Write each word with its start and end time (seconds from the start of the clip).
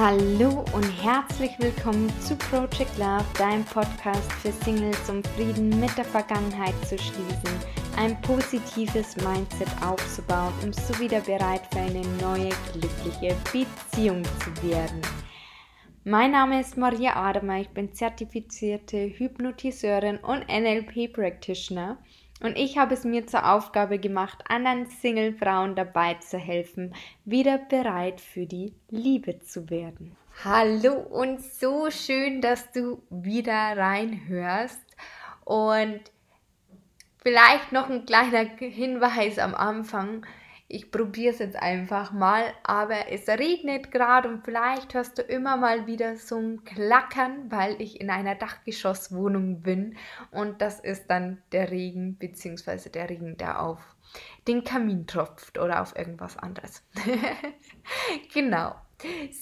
Hallo 0.00 0.64
und 0.74 0.88
herzlich 1.02 1.58
willkommen 1.58 2.08
zu 2.20 2.36
Project 2.36 2.96
Love, 2.98 3.24
deinem 3.36 3.64
Podcast 3.64 4.32
für 4.34 4.52
Singles, 4.52 5.10
um 5.10 5.24
Frieden 5.24 5.70
mit 5.80 5.98
der 5.98 6.04
Vergangenheit 6.04 6.76
zu 6.86 6.96
schließen, 6.96 7.50
ein 7.96 8.16
positives 8.22 9.16
Mindset 9.16 9.66
aufzubauen, 9.84 10.52
um 10.62 10.72
so 10.72 10.96
wieder 11.00 11.18
bereit 11.22 11.62
für 11.72 11.80
eine 11.80 12.06
neue, 12.22 12.50
glückliche 12.74 13.34
Beziehung 13.52 14.22
zu 14.22 14.70
werden. 14.70 15.02
Mein 16.04 16.30
Name 16.30 16.60
ist 16.60 16.76
Maria 16.76 17.16
Ademer, 17.16 17.58
ich 17.58 17.70
bin 17.70 17.92
zertifizierte 17.92 18.98
Hypnotiseurin 19.18 20.18
und 20.18 20.46
NLP 20.46 21.12
Practitioner 21.12 21.98
und 22.40 22.56
ich 22.56 22.78
habe 22.78 22.94
es 22.94 23.04
mir 23.04 23.26
zur 23.26 23.50
Aufgabe 23.50 23.98
gemacht, 23.98 24.44
anderen 24.48 24.86
Single-Frauen 24.86 25.74
dabei 25.74 26.14
zu 26.14 26.38
helfen, 26.38 26.94
wieder 27.24 27.58
bereit 27.58 28.20
für 28.20 28.46
die 28.46 28.74
Liebe 28.90 29.40
zu 29.40 29.70
werden. 29.70 30.16
Hallo 30.44 30.94
und 30.94 31.42
so 31.42 31.90
schön, 31.90 32.40
dass 32.40 32.70
du 32.70 33.02
wieder 33.10 33.76
reinhörst. 33.76 34.80
Und 35.44 36.00
vielleicht 37.22 37.72
noch 37.72 37.90
ein 37.90 38.06
kleiner 38.06 38.44
Hinweis 38.58 39.38
am 39.38 39.54
Anfang 39.54 40.24
ich 40.70 40.90
probiere 40.90 41.32
es 41.32 41.38
jetzt 41.38 41.56
einfach 41.56 42.12
mal, 42.12 42.44
aber 42.62 43.10
es 43.10 43.26
regnet 43.26 43.90
gerade 43.90 44.28
und 44.28 44.44
vielleicht 44.44 44.92
hörst 44.92 45.16
du 45.16 45.22
immer 45.22 45.56
mal 45.56 45.86
wieder 45.86 46.16
so 46.16 46.36
ein 46.36 46.62
Klackern, 46.64 47.50
weil 47.50 47.80
ich 47.80 48.02
in 48.02 48.10
einer 48.10 48.34
Dachgeschosswohnung 48.34 49.62
bin 49.62 49.96
und 50.30 50.60
das 50.60 50.78
ist 50.78 51.06
dann 51.08 51.42
der 51.52 51.70
Regen 51.70 52.16
bzw. 52.16 52.90
der 52.90 53.08
Regen, 53.08 53.38
der 53.38 53.62
auf 53.62 53.80
den 54.46 54.62
Kamin 54.62 55.06
tropft 55.06 55.58
oder 55.58 55.80
auf 55.80 55.96
irgendwas 55.96 56.36
anderes. 56.36 56.82
genau. 58.34 58.74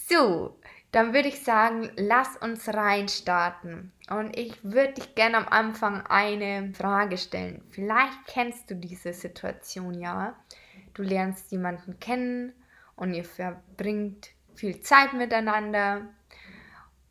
So, 0.08 0.60
dann 0.92 1.12
würde 1.12 1.28
ich 1.28 1.42
sagen, 1.42 1.90
lass 1.96 2.36
uns 2.36 2.68
reinstarten. 2.68 3.92
Und 4.10 4.36
ich 4.36 4.62
würde 4.62 4.94
dich 4.94 5.14
gerne 5.14 5.38
am 5.38 5.48
Anfang 5.48 6.06
eine 6.06 6.72
Frage 6.74 7.18
stellen. 7.18 7.62
Vielleicht 7.70 8.26
kennst 8.26 8.70
du 8.70 8.76
diese 8.76 9.12
Situation 9.12 9.94
ja 9.94 10.36
du 10.96 11.02
lernst 11.02 11.52
jemanden 11.52 12.00
kennen 12.00 12.52
und 12.96 13.14
ihr 13.14 13.24
verbringt 13.24 14.30
viel 14.54 14.80
Zeit 14.80 15.12
miteinander. 15.12 16.08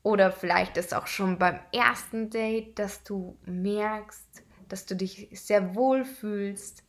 Oder 0.04 0.32
vielleicht 0.32 0.78
ist 0.78 0.94
auch 0.94 1.08
schon 1.08 1.38
beim 1.38 1.60
ersten 1.72 2.30
Date, 2.30 2.78
dass 2.80 3.04
du 3.04 3.38
merkst, 3.46 4.44
dass 4.68 4.86
du 4.86 4.96
dich 4.96 5.30
sehr 5.32 5.76
wohl 5.76 6.06
fühlst. 6.06 6.84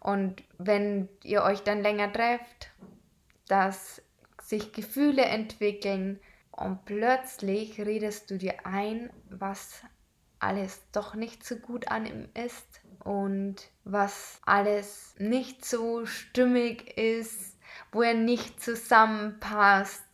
Und 0.00 0.42
wenn 0.58 1.08
ihr 1.24 1.42
euch 1.42 1.62
dann 1.62 1.82
länger 1.82 2.12
trefft, 2.12 2.70
dass 3.48 4.02
sich 4.42 4.72
Gefühle 4.72 5.24
entwickeln 5.24 6.20
und 6.52 6.84
plötzlich 6.84 7.80
redest 7.80 8.30
du 8.30 8.38
dir 8.38 8.66
ein, 8.66 9.10
was 9.30 9.82
alles 10.38 10.82
doch 10.92 11.14
nicht 11.14 11.44
so 11.44 11.56
gut 11.56 11.88
an 11.88 12.06
ihm 12.06 12.28
ist 12.34 12.80
und 13.04 13.56
was 13.84 14.40
alles 14.44 15.14
nicht 15.18 15.64
so 15.64 16.06
stimmig 16.06 16.96
ist, 16.98 17.58
wo 17.92 18.02
er 18.02 18.14
nicht 18.14 18.62
zusammenpasst 18.62 20.04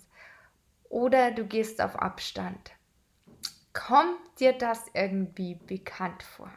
oder 0.89 1.33
du 1.33 1.45
gehst 1.45 1.81
auf 1.81 1.97
Abstand. 1.97 2.73
Kommt 3.73 4.39
dir 4.39 4.53
das 4.53 4.87
irgendwie 4.95 5.57
bekannt 5.57 6.23
vor? 6.23 6.53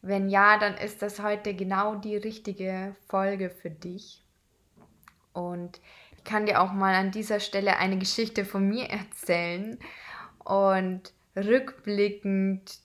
Wenn 0.00 0.28
ja, 0.28 0.58
dann 0.58 0.76
ist 0.76 1.02
das 1.02 1.20
heute 1.20 1.54
genau 1.54 1.96
die 1.96 2.16
richtige 2.16 2.94
Folge 3.08 3.50
für 3.50 3.70
dich. 3.70 4.24
Und 5.32 5.80
ich 6.16 6.22
kann 6.22 6.46
dir 6.46 6.60
auch 6.60 6.72
mal 6.72 6.94
an 6.94 7.10
dieser 7.10 7.40
Stelle 7.40 7.78
eine 7.78 7.98
Geschichte 7.98 8.44
von 8.44 8.68
mir 8.68 8.88
erzählen. 8.90 9.78
Und 10.44 11.12
rückblickend 11.34 12.78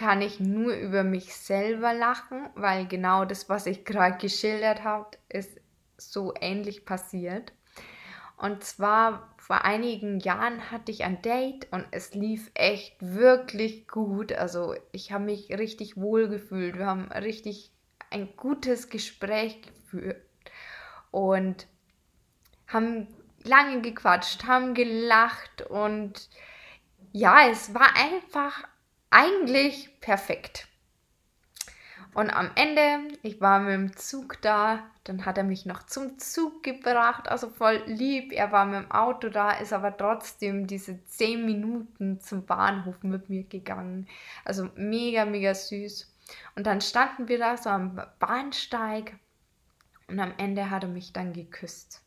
kann 0.00 0.22
ich 0.22 0.40
nur 0.40 0.72
über 0.72 1.04
mich 1.04 1.36
selber 1.36 1.92
lachen, 1.92 2.48
weil 2.54 2.86
genau 2.86 3.26
das, 3.26 3.50
was 3.50 3.66
ich 3.66 3.84
gerade 3.84 4.16
geschildert 4.16 4.82
habe, 4.82 5.10
ist 5.28 5.60
so 5.98 6.32
ähnlich 6.40 6.86
passiert. 6.86 7.52
Und 8.38 8.64
zwar 8.64 9.34
vor 9.36 9.66
einigen 9.66 10.18
Jahren 10.20 10.70
hatte 10.70 10.90
ich 10.90 11.04
ein 11.04 11.20
Date 11.20 11.70
und 11.70 11.84
es 11.90 12.14
lief 12.14 12.50
echt 12.54 12.96
wirklich 13.00 13.88
gut. 13.88 14.32
Also 14.32 14.74
ich 14.92 15.12
habe 15.12 15.24
mich 15.24 15.50
richtig 15.50 15.98
wohl 15.98 16.28
gefühlt. 16.28 16.78
Wir 16.78 16.86
haben 16.86 17.12
richtig 17.12 17.70
ein 18.08 18.34
gutes 18.36 18.88
Gespräch 18.88 19.60
geführt 19.60 20.22
und 21.10 21.66
haben 22.68 23.06
lange 23.44 23.82
gequatscht, 23.82 24.46
haben 24.46 24.72
gelacht 24.72 25.60
und 25.60 26.30
ja, 27.12 27.50
es 27.50 27.74
war 27.74 27.94
einfach 27.96 28.64
eigentlich 29.10 30.00
perfekt. 30.00 30.66
Und 32.12 32.30
am 32.30 32.50
Ende, 32.56 33.16
ich 33.22 33.40
war 33.40 33.60
mit 33.60 33.72
dem 33.72 33.96
Zug 33.96 34.42
da, 34.42 34.80
dann 35.04 35.24
hat 35.26 35.38
er 35.38 35.44
mich 35.44 35.64
noch 35.64 35.84
zum 35.84 36.18
Zug 36.18 36.62
gebracht, 36.62 37.28
also 37.28 37.48
voll 37.48 37.82
lieb. 37.86 38.32
Er 38.32 38.50
war 38.50 38.66
mit 38.66 38.82
dem 38.82 38.90
Auto 38.90 39.28
da, 39.28 39.52
ist 39.52 39.72
aber 39.72 39.96
trotzdem 39.96 40.66
diese 40.66 41.04
10 41.04 41.46
Minuten 41.46 42.20
zum 42.20 42.46
Bahnhof 42.46 43.02
mit 43.04 43.30
mir 43.30 43.44
gegangen. 43.44 44.08
Also 44.44 44.70
mega, 44.74 45.24
mega 45.24 45.54
süß. 45.54 46.12
Und 46.56 46.66
dann 46.66 46.80
standen 46.80 47.28
wir 47.28 47.38
da 47.38 47.56
so 47.56 47.70
am 47.70 48.00
Bahnsteig 48.18 49.14
und 50.08 50.18
am 50.18 50.34
Ende 50.36 50.70
hat 50.70 50.82
er 50.82 50.88
mich 50.88 51.12
dann 51.12 51.32
geküsst. 51.32 52.02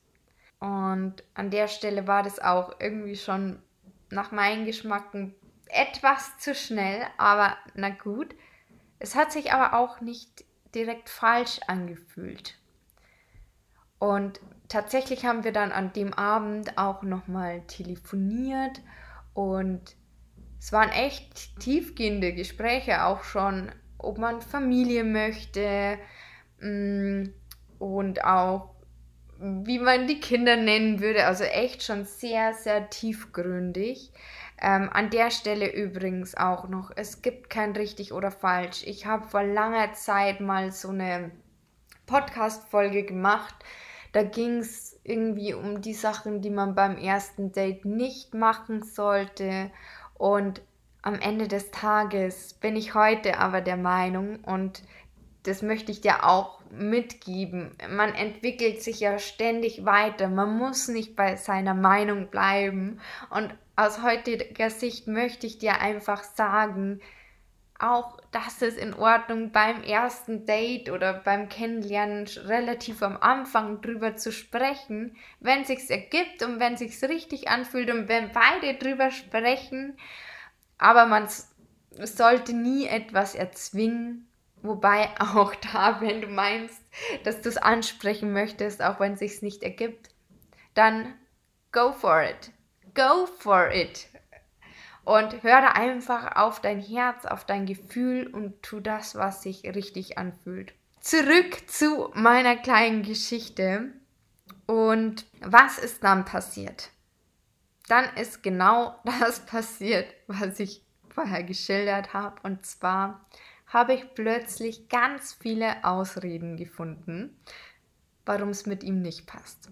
Und 0.60 1.24
an 1.34 1.50
der 1.50 1.68
Stelle 1.68 2.08
war 2.08 2.24
das 2.24 2.40
auch 2.40 2.76
irgendwie 2.80 3.16
schon 3.16 3.62
nach 4.10 4.32
meinem 4.32 4.66
Geschmack 4.66 5.14
ein 5.14 5.34
etwas 5.74 6.38
zu 6.38 6.56
schnell, 6.56 7.06
aber 7.18 7.58
na 7.76 7.90
gut. 7.90 8.36
Es 9.00 9.16
hat 9.16 9.32
sich 9.32 9.52
aber 9.52 9.78
auch 9.78 10.00
nicht 10.00 10.46
direkt 10.74 11.10
falsch 11.10 11.60
angefühlt. 11.68 12.58
Und 14.00 14.40
tatsächlich 14.70 15.26
haben 15.26 15.44
wir 15.44 15.52
dann 15.52 15.72
an 15.72 15.94
dem 15.94 16.14
Abend 16.14 16.78
auch 16.78 17.04
nochmal 17.04 17.62
telefoniert 17.68 18.82
und 19.34 19.96
es 20.60 20.72
waren 20.72 20.90
echt 20.90 21.60
tiefgehende 21.60 22.34
Gespräche 22.34 23.04
auch 23.04 23.24
schon, 23.24 23.72
ob 23.98 24.18
man 24.18 24.42
Familie 24.42 25.04
möchte 25.04 25.98
mm, 26.60 27.26
und 27.80 28.24
auch 28.24 28.74
wie 29.40 29.80
man 29.80 30.08
die 30.08 30.20
Kinder 30.20 30.56
nennen 30.56 31.02
würde. 31.02 31.26
Also 31.26 31.44
echt 31.44 31.84
schon 31.84 32.06
sehr, 32.06 32.54
sehr 32.54 32.90
tiefgründig. 32.90 34.12
Ähm, 34.62 34.90
an 34.92 35.10
der 35.10 35.32
Stelle 35.32 35.74
übrigens 35.74 36.36
auch 36.36 36.70
noch, 36.70 36.92
es 36.96 37.22
gibt 37.22 37.50
kein 37.50 37.72
richtig 37.72 38.14
oder 38.14 38.32
falsch. 38.32 38.84
Ich 38.86 39.06
habe 39.06 39.28
vor 39.28 39.44
langer 39.44 39.94
Zeit 39.94 40.40
mal 40.40 40.72
so 40.72 40.90
eine 40.90 41.32
Podcast-Folge 42.06 43.04
gemacht. 43.04 43.56
Da 44.12 44.24
ging 44.24 44.60
es 44.60 45.00
irgendwie 45.04 45.54
um 45.54 45.82
die 45.82 45.94
Sachen, 45.94 46.42
die 46.42 46.52
man 46.52 46.76
beim 46.76 46.98
ersten 46.98 47.52
Date 47.52 47.86
nicht 47.86 48.34
machen 48.34 48.84
sollte. 48.84 49.72
Und 50.14 50.62
am 51.02 51.16
Ende 51.16 51.48
des 51.48 51.72
Tages 51.72 52.54
bin 52.54 52.76
ich 52.76 52.94
heute 52.94 53.38
aber 53.38 53.60
der 53.60 53.78
Meinung, 53.78 54.40
und 54.46 54.84
das 55.44 55.62
möchte 55.62 55.92
ich 55.92 56.02
dir 56.02 56.26
auch 56.26 56.62
mitgeben. 56.72 57.72
Man 57.90 58.14
entwickelt 58.16 58.82
sich 58.82 59.00
ja 59.00 59.20
ständig 59.20 59.86
weiter. 59.86 60.28
Man 60.30 60.58
muss 60.58 60.88
nicht 60.88 61.16
bei 61.16 61.36
seiner 61.36 61.74
Meinung 61.74 62.28
bleiben. 62.28 63.00
Und 63.30 63.54
aus 63.76 64.02
heutiger 64.02 64.70
Sicht 64.70 65.08
möchte 65.08 65.46
ich 65.46 65.58
dir 65.58 65.82
einfach 65.82 66.24
sagen, 66.24 67.02
auch 67.80 68.18
das 68.32 68.62
ist 68.62 68.78
in 68.78 68.94
Ordnung 68.94 69.52
beim 69.52 69.84
ersten 69.84 70.46
Date 70.46 70.90
oder 70.90 71.14
beim 71.14 71.50
Kennenlernen 71.50 72.28
relativ 72.46 73.04
am 73.04 73.18
Anfang 73.18 73.82
drüber 73.82 74.16
zu 74.16 74.32
sprechen, 74.32 75.18
wenn 75.42 75.66
sich's 75.66 75.90
ergibt 75.90 76.44
und 76.44 76.60
wenn 76.62 76.78
sich's 76.78 77.04
richtig 77.04 77.50
anfühlt 77.50 77.90
und 77.90 78.08
wenn 78.08 78.32
beide 78.32 78.76
drüber 78.76 79.12
sprechen, 79.12 79.98
aber 80.78 81.08
man 81.08 81.28
sollte 82.00 82.54
nie 82.54 82.88
etwas 82.88 83.36
erzwingen, 83.36 84.30
wobei 84.64 85.10
auch 85.20 85.54
da, 85.56 86.02
wenn 86.02 86.22
du 86.22 86.28
meinst, 86.28 86.82
dass 87.24 87.42
du 87.42 87.50
es 87.50 87.58
ansprechen 87.58 88.34
möchtest, 88.34 88.82
auch 88.82 89.00
wenn 89.00 89.16
sich's 89.16 89.42
nicht 89.42 89.62
ergibt, 89.62 90.10
dann 90.74 91.14
go 91.72 91.92
for 91.92 92.24
it. 92.24 92.52
Go 92.96 93.28
for 93.28 93.72
it. 93.72 94.08
Und 95.04 95.44
höre 95.44 95.76
einfach 95.76 96.38
auf 96.38 96.62
dein 96.62 96.80
Herz, 96.80 97.26
auf 97.26 97.46
dein 97.46 97.66
Gefühl 97.66 98.28
und 98.28 98.64
tu 98.64 98.80
das, 98.80 99.16
was 99.16 99.44
sich 99.44 99.64
richtig 99.66 100.18
anfühlt. 100.18 100.74
Zurück 101.02 101.70
zu 101.70 102.10
meiner 102.14 102.56
kleinen 102.56 103.04
Geschichte. 103.04 103.92
Und 104.66 105.26
was 105.42 105.78
ist 105.78 106.06
dann 106.06 106.24
passiert? 106.24 106.90
Dann 107.90 108.06
ist 108.16 108.44
genau 108.44 108.96
das 109.20 109.46
passiert, 109.46 110.08
was 110.28 110.60
ich 110.60 110.82
vorher 111.10 111.44
geschildert 111.44 112.14
habe. 112.14 112.38
Und 112.44 112.66
zwar 112.66 113.26
habe 113.74 113.96
ich 113.96 114.14
plötzlich 114.14 114.88
ganz 114.88 115.34
viele 115.34 115.84
Ausreden 115.84 116.56
gefunden, 116.58 117.36
warum 118.26 118.50
es 118.50 118.66
mit 118.68 118.84
ihm 118.84 119.02
nicht 119.02 119.26
passt. 119.26 119.70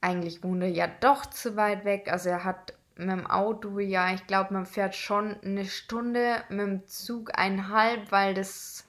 eigentlich 0.00 0.44
wohnt 0.44 0.62
er 0.62 0.68
ja 0.68 0.86
doch 0.86 1.26
zu 1.26 1.56
weit 1.56 1.84
weg. 1.84 2.08
Also 2.12 2.28
er 2.28 2.44
hat 2.44 2.74
mit 2.94 3.10
dem 3.10 3.26
Auto, 3.26 3.78
ja, 3.80 4.12
ich 4.12 4.26
glaube, 4.26 4.54
man 4.54 4.66
fährt 4.66 4.94
schon 4.94 5.36
eine 5.42 5.64
Stunde, 5.64 6.42
mit 6.50 6.60
dem 6.60 6.86
Zug 6.86 7.36
eineinhalb, 7.36 8.12
weil 8.12 8.34
das 8.34 8.88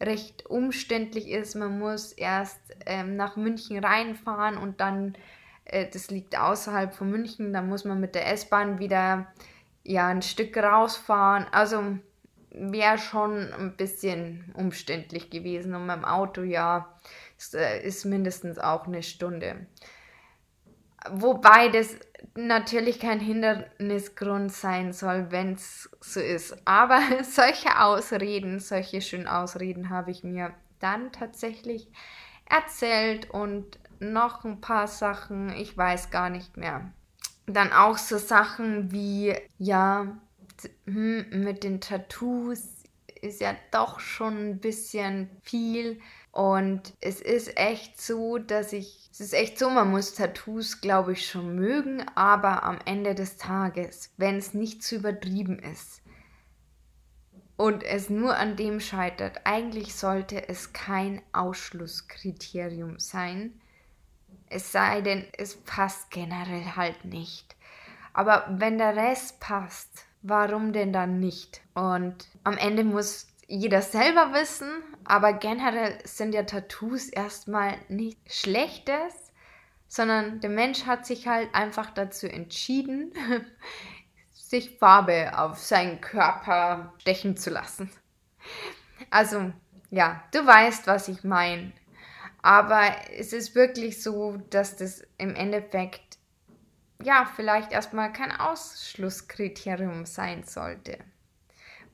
recht 0.00 0.46
umständlich 0.46 1.28
ist. 1.28 1.54
Man 1.54 1.78
muss 1.78 2.12
erst 2.12 2.60
ähm, 2.86 3.16
nach 3.16 3.36
München 3.36 3.84
reinfahren 3.84 4.56
und 4.56 4.80
dann, 4.80 5.14
äh, 5.64 5.86
das 5.92 6.10
liegt 6.10 6.38
außerhalb 6.38 6.94
von 6.94 7.10
München, 7.10 7.52
dann 7.52 7.68
muss 7.68 7.84
man 7.84 8.00
mit 8.00 8.14
der 8.14 8.32
S-Bahn 8.32 8.78
wieder 8.78 9.26
ja 9.84 10.08
ein 10.08 10.22
Stück 10.22 10.56
rausfahren. 10.56 11.46
Also 11.52 11.98
wäre 12.50 12.98
schon 12.98 13.52
ein 13.52 13.76
bisschen 13.76 14.52
umständlich 14.54 15.30
gewesen 15.30 15.74
und 15.74 15.88
dem 15.88 16.04
Auto 16.04 16.42
ja 16.42 16.98
ist, 17.36 17.54
äh, 17.54 17.82
ist 17.82 18.04
mindestens 18.04 18.58
auch 18.58 18.86
eine 18.86 19.02
Stunde. 19.02 19.66
Wobei 21.10 21.68
das 21.68 21.96
natürlich 22.34 22.98
kein 22.98 23.20
Hindernisgrund 23.20 24.52
sein 24.52 24.92
soll, 24.92 25.30
wenn 25.30 25.52
es 25.52 25.88
so 26.00 26.20
ist. 26.20 26.56
Aber 26.66 27.00
solche 27.22 27.80
Ausreden, 27.80 28.60
solche 28.60 29.00
schönen 29.00 29.28
Ausreden 29.28 29.90
habe 29.90 30.10
ich 30.10 30.24
mir 30.24 30.52
dann 30.80 31.12
tatsächlich 31.12 31.88
erzählt 32.46 33.30
und 33.30 33.78
noch 34.00 34.44
ein 34.44 34.60
paar 34.60 34.86
Sachen, 34.86 35.50
ich 35.50 35.76
weiß 35.76 36.10
gar 36.10 36.30
nicht 36.30 36.56
mehr. 36.56 36.92
Dann 37.46 37.72
auch 37.72 37.98
so 37.98 38.18
Sachen 38.18 38.92
wie, 38.92 39.34
ja, 39.58 40.18
hm, 40.86 41.26
mit 41.44 41.64
den 41.64 41.80
Tattoos 41.80 42.62
ist 43.20 43.40
ja 43.40 43.56
doch 43.70 44.00
schon 44.00 44.50
ein 44.50 44.60
bisschen 44.60 45.30
viel. 45.42 46.00
Und 46.30 46.94
es 47.00 47.20
ist 47.20 47.56
echt 47.56 48.00
so, 48.00 48.38
dass 48.38 48.72
ich, 48.72 49.08
es 49.12 49.20
ist 49.20 49.34
echt 49.34 49.58
so, 49.58 49.70
man 49.70 49.90
muss 49.90 50.14
Tattoos, 50.14 50.80
glaube 50.80 51.12
ich, 51.12 51.28
schon 51.28 51.54
mögen, 51.54 52.04
aber 52.14 52.62
am 52.62 52.78
Ende 52.84 53.14
des 53.14 53.36
Tages, 53.36 54.12
wenn 54.16 54.36
es 54.36 54.54
nicht 54.54 54.84
zu 54.84 54.96
übertrieben 54.96 55.58
ist 55.58 56.02
und 57.56 57.82
es 57.82 58.08
nur 58.08 58.36
an 58.36 58.54
dem 58.54 58.78
scheitert, 58.78 59.40
eigentlich 59.44 59.94
sollte 59.94 60.48
es 60.48 60.72
kein 60.72 61.20
Ausschlusskriterium 61.32 63.00
sein. 63.00 63.60
Es 64.48 64.70
sei 64.70 65.00
denn, 65.00 65.26
es 65.36 65.56
passt 65.56 66.10
generell 66.10 66.76
halt 66.76 67.04
nicht. 67.04 67.56
Aber 68.12 68.46
wenn 68.48 68.78
der 68.78 68.94
Rest 68.94 69.40
passt, 69.40 70.06
warum 70.22 70.72
denn 70.72 70.92
dann 70.92 71.20
nicht? 71.20 71.60
Und 71.74 72.28
am 72.44 72.56
Ende 72.56 72.84
muss 72.84 73.28
jeder 73.46 73.82
selber 73.82 74.32
wissen, 74.34 74.68
aber 75.04 75.32
generell 75.32 75.98
sind 76.04 76.34
ja 76.34 76.42
Tattoos 76.42 77.08
erstmal 77.08 77.76
nichts 77.88 78.40
Schlechtes, 78.40 79.32
sondern 79.88 80.40
der 80.40 80.50
Mensch 80.50 80.84
hat 80.84 81.06
sich 81.06 81.26
halt 81.26 81.54
einfach 81.54 81.90
dazu 81.90 82.26
entschieden, 82.26 83.12
sich 84.32 84.78
Farbe 84.78 85.38
auf 85.38 85.58
seinen 85.58 86.00
Körper 86.00 86.92
stechen 86.98 87.36
zu 87.36 87.50
lassen. 87.50 87.90
Also, 89.10 89.52
ja, 89.90 90.22
du 90.32 90.46
weißt, 90.46 90.86
was 90.86 91.08
ich 91.08 91.24
meine. 91.24 91.72
Aber 92.42 92.82
es 93.16 93.32
ist 93.32 93.54
wirklich 93.54 94.02
so, 94.02 94.38
dass 94.50 94.76
das 94.76 95.02
im 95.18 95.34
Endeffekt 95.34 96.07
ja 97.02 97.30
vielleicht 97.36 97.72
erstmal 97.72 98.12
kein 98.12 98.32
Ausschlusskriterium 98.32 100.06
sein 100.06 100.44
sollte 100.44 100.98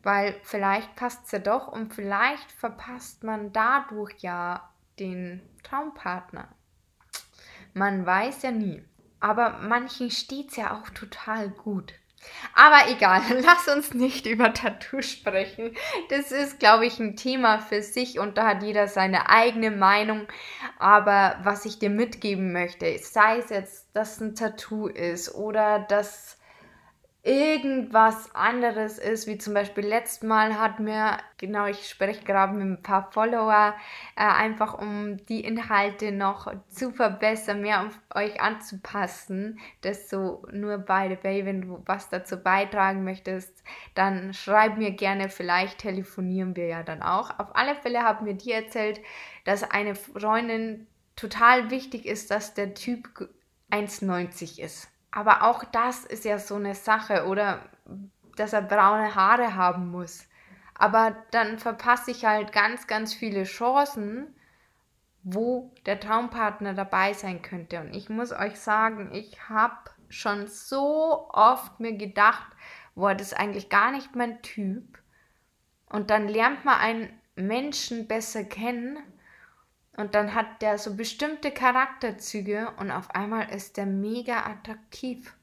weil 0.05 0.37
vielleicht 0.43 0.95
passt 0.97 1.25
es 1.25 1.33
ja 1.33 1.39
doch 1.39 1.67
und 1.69 1.93
vielleicht 1.93 2.53
verpasst 2.53 3.25
man 3.25 3.53
dadurch 3.53 4.15
ja 4.19 4.71
den 4.99 5.41
Traumpartner. 5.63 6.49
Man 7.73 8.07
weiß 8.07 8.43
ja 8.43 8.53
nie. 8.53 8.85
Aber 9.19 9.59
manchen 9.61 10.11
steht 10.11 10.51
es 10.51 10.57
ja 10.57 10.79
auch 10.79 10.91
total 10.91 11.49
gut. 11.49 11.95
Aber 12.55 12.89
egal, 12.91 13.23
lass 13.45 13.69
uns 13.69 13.95
nicht 13.95 14.27
über 14.27 14.53
Tattoos 14.53 15.11
sprechen. 15.11 15.75
Das 16.09 16.33
ist, 16.33 16.61
glaube 16.61 16.87
ich, 16.87 16.99
ein 16.99 17.17
Thema 17.17 17.59
für 17.59 17.83
sich 17.83 18.19
und 18.19 18.39
da 18.39 18.47
hat 18.47 18.63
jeder 18.63 18.89
seine 18.89 19.29
eigene 19.29 19.71
Meinung. 19.71 20.27
Aber 20.79 21.39
was 21.43 21.65
ich 21.65 21.79
dir 21.79 21.91
mitgeben 21.91 22.53
möchte, 22.53 22.97
sei 22.99 23.39
es 23.39 23.51
jetzt, 23.51 23.89
dass 23.95 24.21
ein 24.21 24.35
Tattoo 24.35 24.87
ist 24.87 25.35
oder 25.35 25.81
dass 25.81 26.39
irgendwas 27.25 28.35
anderes 28.35 28.99
ist, 28.99 29.27
wie 29.27 29.39
zum 29.39 29.55
Beispiel 29.55 29.87
letztes 29.87 30.23
Mal 30.23 30.59
hat 30.59 30.79
mir, 30.79 31.17
genau, 31.39 31.65
ich 31.65 31.89
spreche 31.89 32.23
gerade 32.23 32.53
mit 32.53 32.67
ein 32.67 32.83
paar 32.83 33.11
Follower, 33.13 33.75
äh, 34.15 34.25
einfach 34.25 34.79
um 34.79 35.17
die 35.27 35.41
Inhalte 35.41 36.13
noch 36.13 36.53
zu 36.69 36.91
verbessern, 36.91 37.63
mehr 37.63 37.87
auf 37.87 37.99
euch 38.15 38.43
anzupassen, 38.43 39.59
das 39.81 40.11
so 40.11 40.47
nur 40.53 40.77
by 40.77 41.09
the 41.09 41.25
way, 41.25 41.47
wenn 41.47 41.63
du 41.63 41.83
was 41.87 42.11
dazu 42.11 42.37
beitragen 42.37 43.05
möchtest, 43.05 43.65
dann 43.95 44.35
schreib 44.35 44.77
mir 44.77 44.91
gerne, 44.91 45.31
vielleicht 45.31 45.79
telefonieren 45.79 46.55
wir 46.57 46.67
ja 46.67 46.83
dann 46.83 47.03
auch. 47.03 47.39
Auf 47.39 47.57
alle 47.57 47.75
Fälle 47.75 48.03
haben 48.03 48.27
mir 48.27 48.35
die 48.35 48.53
erzählt, 48.53 49.01
dass 49.45 49.63
eine 49.63 49.95
Freundin 49.95 50.87
total 51.17 51.71
wichtig 51.71 52.05
ist, 52.05 52.31
dass 52.31 52.53
der 52.53 52.75
Typ 52.75 53.31
1,90 53.71 54.61
ist. 54.61 54.94
Aber 55.15 55.45
auch 55.45 55.63
das 55.63 56.05
ist 56.05 56.25
ja 56.25 56.41
so 56.41 56.57
eine 56.57 56.75
Sache, 56.75 57.27
oder 57.27 57.61
dass 58.35 58.53
er 58.53 58.63
braune 58.63 59.15
Haare 59.15 59.55
haben 59.55 59.93
muss. 59.93 60.27
Aber 60.75 61.17
dann 61.31 61.61
verpasse 61.61 62.11
ich 62.11 62.25
halt 62.25 62.53
ganz, 62.53 62.89
ganz 62.89 63.15
viele 63.15 63.45
Chancen, 63.45 64.35
wo 65.23 65.73
der 65.87 66.01
Traumpartner 66.01 66.75
dabei 66.75 67.13
sein 67.13 67.43
könnte. 67.43 67.81
Und 67.81 67.95
ich 67.95 68.09
muss 68.09 68.33
euch 68.33 68.59
sagen, 68.59 69.13
ich 69.13 69.49
habe 69.49 69.77
schon 70.09 70.49
so 70.49 71.29
oft 71.33 71.79
mir 71.79 71.93
gedacht, 71.93 72.49
boah, 72.97 73.15
das 73.15 73.29
ist 73.29 73.39
eigentlich 73.39 73.69
gar 73.69 73.93
nicht 73.93 74.17
mein 74.17 74.43
Typ. 74.43 74.99
Und 75.89 76.11
dann 76.11 76.27
lernt 76.27 76.65
man 76.65 76.81
einen 76.81 77.21
Menschen 77.37 78.09
besser 78.09 78.43
kennen 78.43 78.99
und 79.97 80.15
dann 80.15 80.35
hat 80.35 80.61
der 80.63 80.79
so 80.79 80.97
bestimmte 80.97 81.51
Charakterzüge 81.51 82.73
und 82.79 82.91
auf 82.91 83.11
einmal 83.13 83.49
ist 83.51 83.77
der 83.77 83.87
mega 83.87 84.45
attraktiv. 84.45 85.37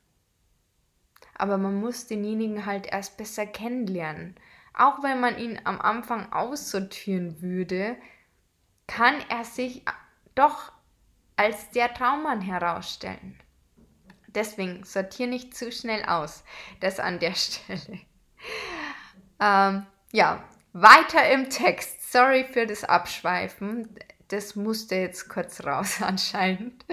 Aber 1.36 1.58
man 1.58 1.76
muss 1.76 2.08
denjenigen 2.08 2.66
halt 2.66 2.88
erst 2.88 3.18
besser 3.18 3.46
kennenlernen. 3.46 4.36
Auch 4.74 5.04
wenn 5.04 5.20
man 5.20 5.38
ihn 5.38 5.60
am 5.64 5.80
Anfang 5.80 6.32
aussortieren 6.32 7.42
würde, 7.42 7.98
kann 8.88 9.16
er 9.30 9.46
sich 9.46 9.84
doch 10.36 10.72
als 11.36 11.70
der 11.72 11.94
Traummann 11.94 12.42
herausstellen. 12.42 13.40
Deswegen 14.28 14.84
sortiere 14.84 15.30
nicht 15.30 15.56
zu 15.56 15.72
schnell 15.72 16.04
aus. 16.06 16.44
Das 16.80 17.00
an 17.00 17.20
der 17.20 17.34
Stelle. 17.36 18.00
Ähm, 19.40 19.86
ja, 20.12 20.44
weiter 20.74 21.30
im 21.32 21.50
Text. 21.50 22.12
Sorry 22.12 22.46
für 22.46 22.66
das 22.66 22.84
Abschweifen 22.84 23.98
das 24.32 24.56
musste 24.56 24.96
jetzt 24.96 25.30
kurz 25.30 25.64
raus 25.64 25.98
anscheinend. 26.02 26.86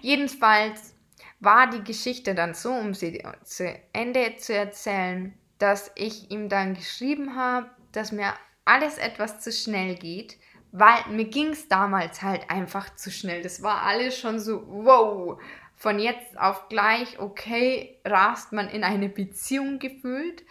Jedenfalls 0.00 0.94
war 1.40 1.70
die 1.70 1.84
Geschichte 1.84 2.34
dann 2.34 2.54
so, 2.54 2.72
um 2.72 2.94
sie 2.94 3.22
zu 3.44 3.72
Ende 3.92 4.36
zu 4.36 4.54
erzählen, 4.54 5.34
dass 5.58 5.90
ich 5.94 6.30
ihm 6.30 6.48
dann 6.48 6.74
geschrieben 6.74 7.36
habe, 7.36 7.68
dass 7.92 8.12
mir 8.12 8.34
alles 8.64 8.98
etwas 8.98 9.40
zu 9.40 9.52
schnell 9.52 9.94
geht, 9.94 10.36
weil 10.72 10.98
mir 11.10 11.24
ging 11.24 11.50
es 11.50 11.68
damals 11.68 12.22
halt 12.22 12.50
einfach 12.50 12.94
zu 12.96 13.10
schnell. 13.10 13.42
Das 13.42 13.62
war 13.62 13.82
alles 13.82 14.18
schon 14.18 14.40
so, 14.40 14.64
wow, 14.66 15.40
von 15.76 15.98
jetzt 15.98 16.38
auf 16.38 16.68
gleich, 16.68 17.18
okay, 17.18 17.98
rast 18.04 18.52
man 18.52 18.68
in 18.68 18.84
eine 18.84 19.08
Beziehung 19.08 19.78
gefühlt. 19.78 20.44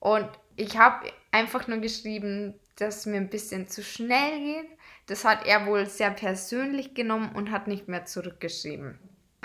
Und 0.00 0.28
ich 0.56 0.76
habe 0.78 1.10
einfach 1.30 1.68
nur 1.68 1.78
geschrieben, 1.78 2.54
dass 2.76 3.06
mir 3.06 3.16
ein 3.16 3.30
bisschen 3.30 3.68
zu 3.68 3.82
schnell 3.82 4.38
geht 4.38 4.77
das 5.08 5.24
hat 5.24 5.46
er 5.46 5.66
wohl 5.66 5.86
sehr 5.86 6.10
persönlich 6.10 6.94
genommen 6.94 7.34
und 7.34 7.50
hat 7.50 7.66
nicht 7.66 7.88
mehr 7.88 8.04
zurückgeschrieben. 8.04 8.98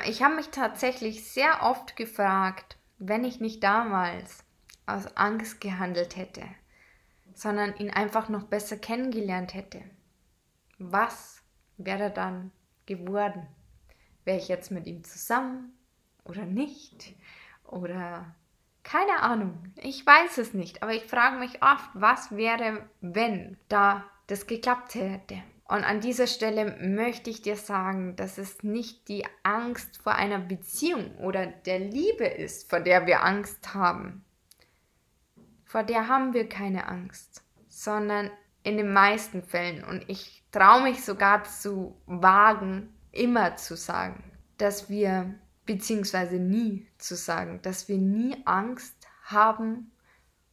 Ich 0.05 0.21
habe 0.21 0.35
mich 0.35 0.49
tatsächlich 0.49 1.31
sehr 1.31 1.63
oft 1.63 1.95
gefragt, 1.95 2.77
wenn 2.99 3.23
ich 3.23 3.39
nicht 3.39 3.63
damals 3.63 4.43
aus 4.85 5.15
Angst 5.15 5.61
gehandelt 5.61 6.17
hätte, 6.17 6.43
sondern 7.33 7.75
ihn 7.77 7.89
einfach 7.89 8.27
noch 8.27 8.43
besser 8.43 8.75
kennengelernt 8.77 9.53
hätte. 9.53 9.81
Was 10.79 11.41
wäre 11.77 12.11
dann 12.11 12.51
geworden? 12.85 13.47
Wäre 14.25 14.37
ich 14.37 14.49
jetzt 14.49 14.69
mit 14.69 14.85
ihm 14.85 15.05
zusammen 15.05 15.77
oder 16.25 16.45
nicht? 16.45 17.15
Oder 17.63 18.35
keine 18.83 19.21
Ahnung. 19.21 19.71
Ich 19.77 20.05
weiß 20.05 20.39
es 20.39 20.53
nicht, 20.53 20.83
aber 20.83 20.93
ich 20.93 21.05
frage 21.05 21.37
mich 21.37 21.63
oft, 21.63 21.89
was 21.93 22.35
wäre, 22.35 22.89
wenn 22.99 23.57
da 23.69 24.03
das 24.27 24.45
geklappt 24.45 24.95
hätte. 24.95 25.41
Und 25.65 25.83
an 25.83 26.01
dieser 26.01 26.27
Stelle 26.27 26.77
möchte 26.81 27.29
ich 27.29 27.41
dir 27.41 27.55
sagen, 27.55 28.15
dass 28.15 28.37
es 28.37 28.63
nicht 28.63 29.07
die 29.07 29.25
Angst 29.43 30.01
vor 30.01 30.15
einer 30.15 30.39
Beziehung 30.39 31.17
oder 31.17 31.47
der 31.47 31.79
Liebe 31.79 32.25
ist, 32.25 32.69
vor 32.69 32.81
der 32.81 33.07
wir 33.07 33.23
Angst 33.23 33.73
haben. 33.73 34.25
Vor 35.63 35.83
der 35.83 36.07
haben 36.07 36.33
wir 36.33 36.49
keine 36.49 36.87
Angst, 36.87 37.43
sondern 37.69 38.29
in 38.63 38.77
den 38.77 38.93
meisten 38.93 39.41
Fällen, 39.41 39.83
und 39.83 40.07
ich 40.09 40.43
traue 40.51 40.83
mich 40.83 41.03
sogar 41.03 41.43
zu 41.45 41.97
wagen, 42.05 42.93
immer 43.11 43.55
zu 43.55 43.75
sagen, 43.75 44.23
dass 44.57 44.89
wir, 44.89 45.33
beziehungsweise 45.65 46.35
nie 46.35 46.87
zu 46.97 47.15
sagen, 47.15 47.61
dass 47.61 47.87
wir 47.87 47.97
nie 47.97 48.35
Angst 48.45 48.95
haben 49.23 49.91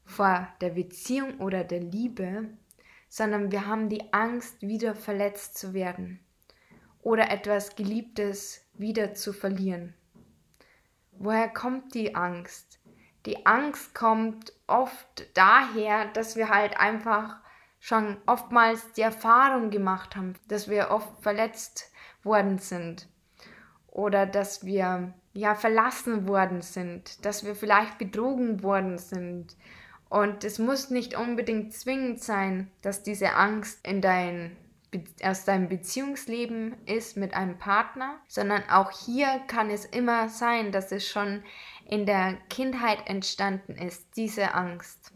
vor 0.05 0.49
der 0.61 0.71
Beziehung 0.71 1.39
oder 1.39 1.65
der 1.65 1.81
Liebe, 1.81 2.49
sondern 3.11 3.51
wir 3.53 3.67
haben 3.67 3.91
die 3.91 4.15
Angst, 4.15 4.63
wieder 4.63 4.95
verletzt 4.95 5.59
zu 5.59 5.75
werden 5.75 6.21
oder 7.03 7.31
etwas 7.31 7.77
Geliebtes 7.77 8.65
wieder 8.75 9.15
zu 9.15 9.35
verlieren. 9.35 9.95
Woher 11.13 11.49
kommt 11.49 11.93
die 11.95 12.15
Angst? 12.15 12.79
Die 13.27 13.45
Angst 13.45 13.95
kommt 13.95 14.55
oft 14.67 15.37
daher, 15.37 16.07
dass 16.07 16.37
wir 16.37 16.49
halt 16.49 16.79
einfach 16.79 17.37
schon 17.81 18.17
oftmals 18.27 18.93
die 18.93 19.03
Erfahrung 19.03 19.71
gemacht 19.71 20.17
haben, 20.17 20.35
dass 20.49 20.71
wir 20.71 20.91
oft 20.91 21.23
verletzt 21.23 21.91
worden 22.23 22.59
sind 22.59 23.09
oder 23.89 24.25
dass 24.25 24.65
wir 24.65 25.13
ja 25.33 25.55
verlassen 25.55 26.29
worden 26.29 26.63
sind, 26.63 27.25
dass 27.25 27.45
wir 27.45 27.55
vielleicht 27.55 27.99
betrogen 27.99 28.63
worden 28.63 28.99
sind. 28.99 29.57
Und 30.11 30.45
es 30.45 30.59
muss 30.59 30.91
nicht 30.91 31.17
unbedingt 31.17 31.73
zwingend 31.73 32.23
sein, 32.23 32.71
dass 32.83 33.03
diese 33.03 33.35
Angst 33.37 33.87
in 33.87 34.03
dein 34.03 34.57
aus 35.23 35.45
deinem 35.45 35.69
Beziehungsleben 35.69 36.75
ist 36.85 37.17
mit 37.17 37.33
einem 37.33 37.59
Partner, 37.59 38.19
sondern 38.27 38.69
auch 38.69 38.91
hier 38.91 39.41
kann 39.47 39.71
es 39.71 39.85
immer 39.85 40.29
sein, 40.29 40.73
dass 40.73 40.91
es 40.91 41.07
schon 41.07 41.45
in 41.87 42.07
der 42.07 42.35
Kindheit 42.49 43.09
entstanden 43.09 43.77
ist, 43.77 44.17
diese 44.17 44.55
Angst. 44.55 45.13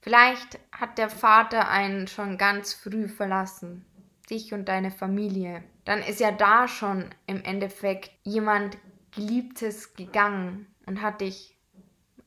Vielleicht 0.00 0.58
hat 0.72 0.98
der 0.98 1.08
Vater 1.08 1.68
einen 1.68 2.08
schon 2.08 2.38
ganz 2.38 2.72
früh 2.74 3.06
verlassen, 3.06 3.84
dich 4.28 4.52
und 4.52 4.68
deine 4.68 4.90
Familie. 4.90 5.62
Dann 5.84 6.02
ist 6.02 6.18
ja 6.18 6.32
da 6.32 6.66
schon 6.66 7.14
im 7.26 7.44
Endeffekt 7.44 8.10
jemand 8.24 8.76
Geliebtes 9.12 9.94
gegangen 9.94 10.66
und 10.86 11.02
hat 11.02 11.20
dich, 11.20 11.56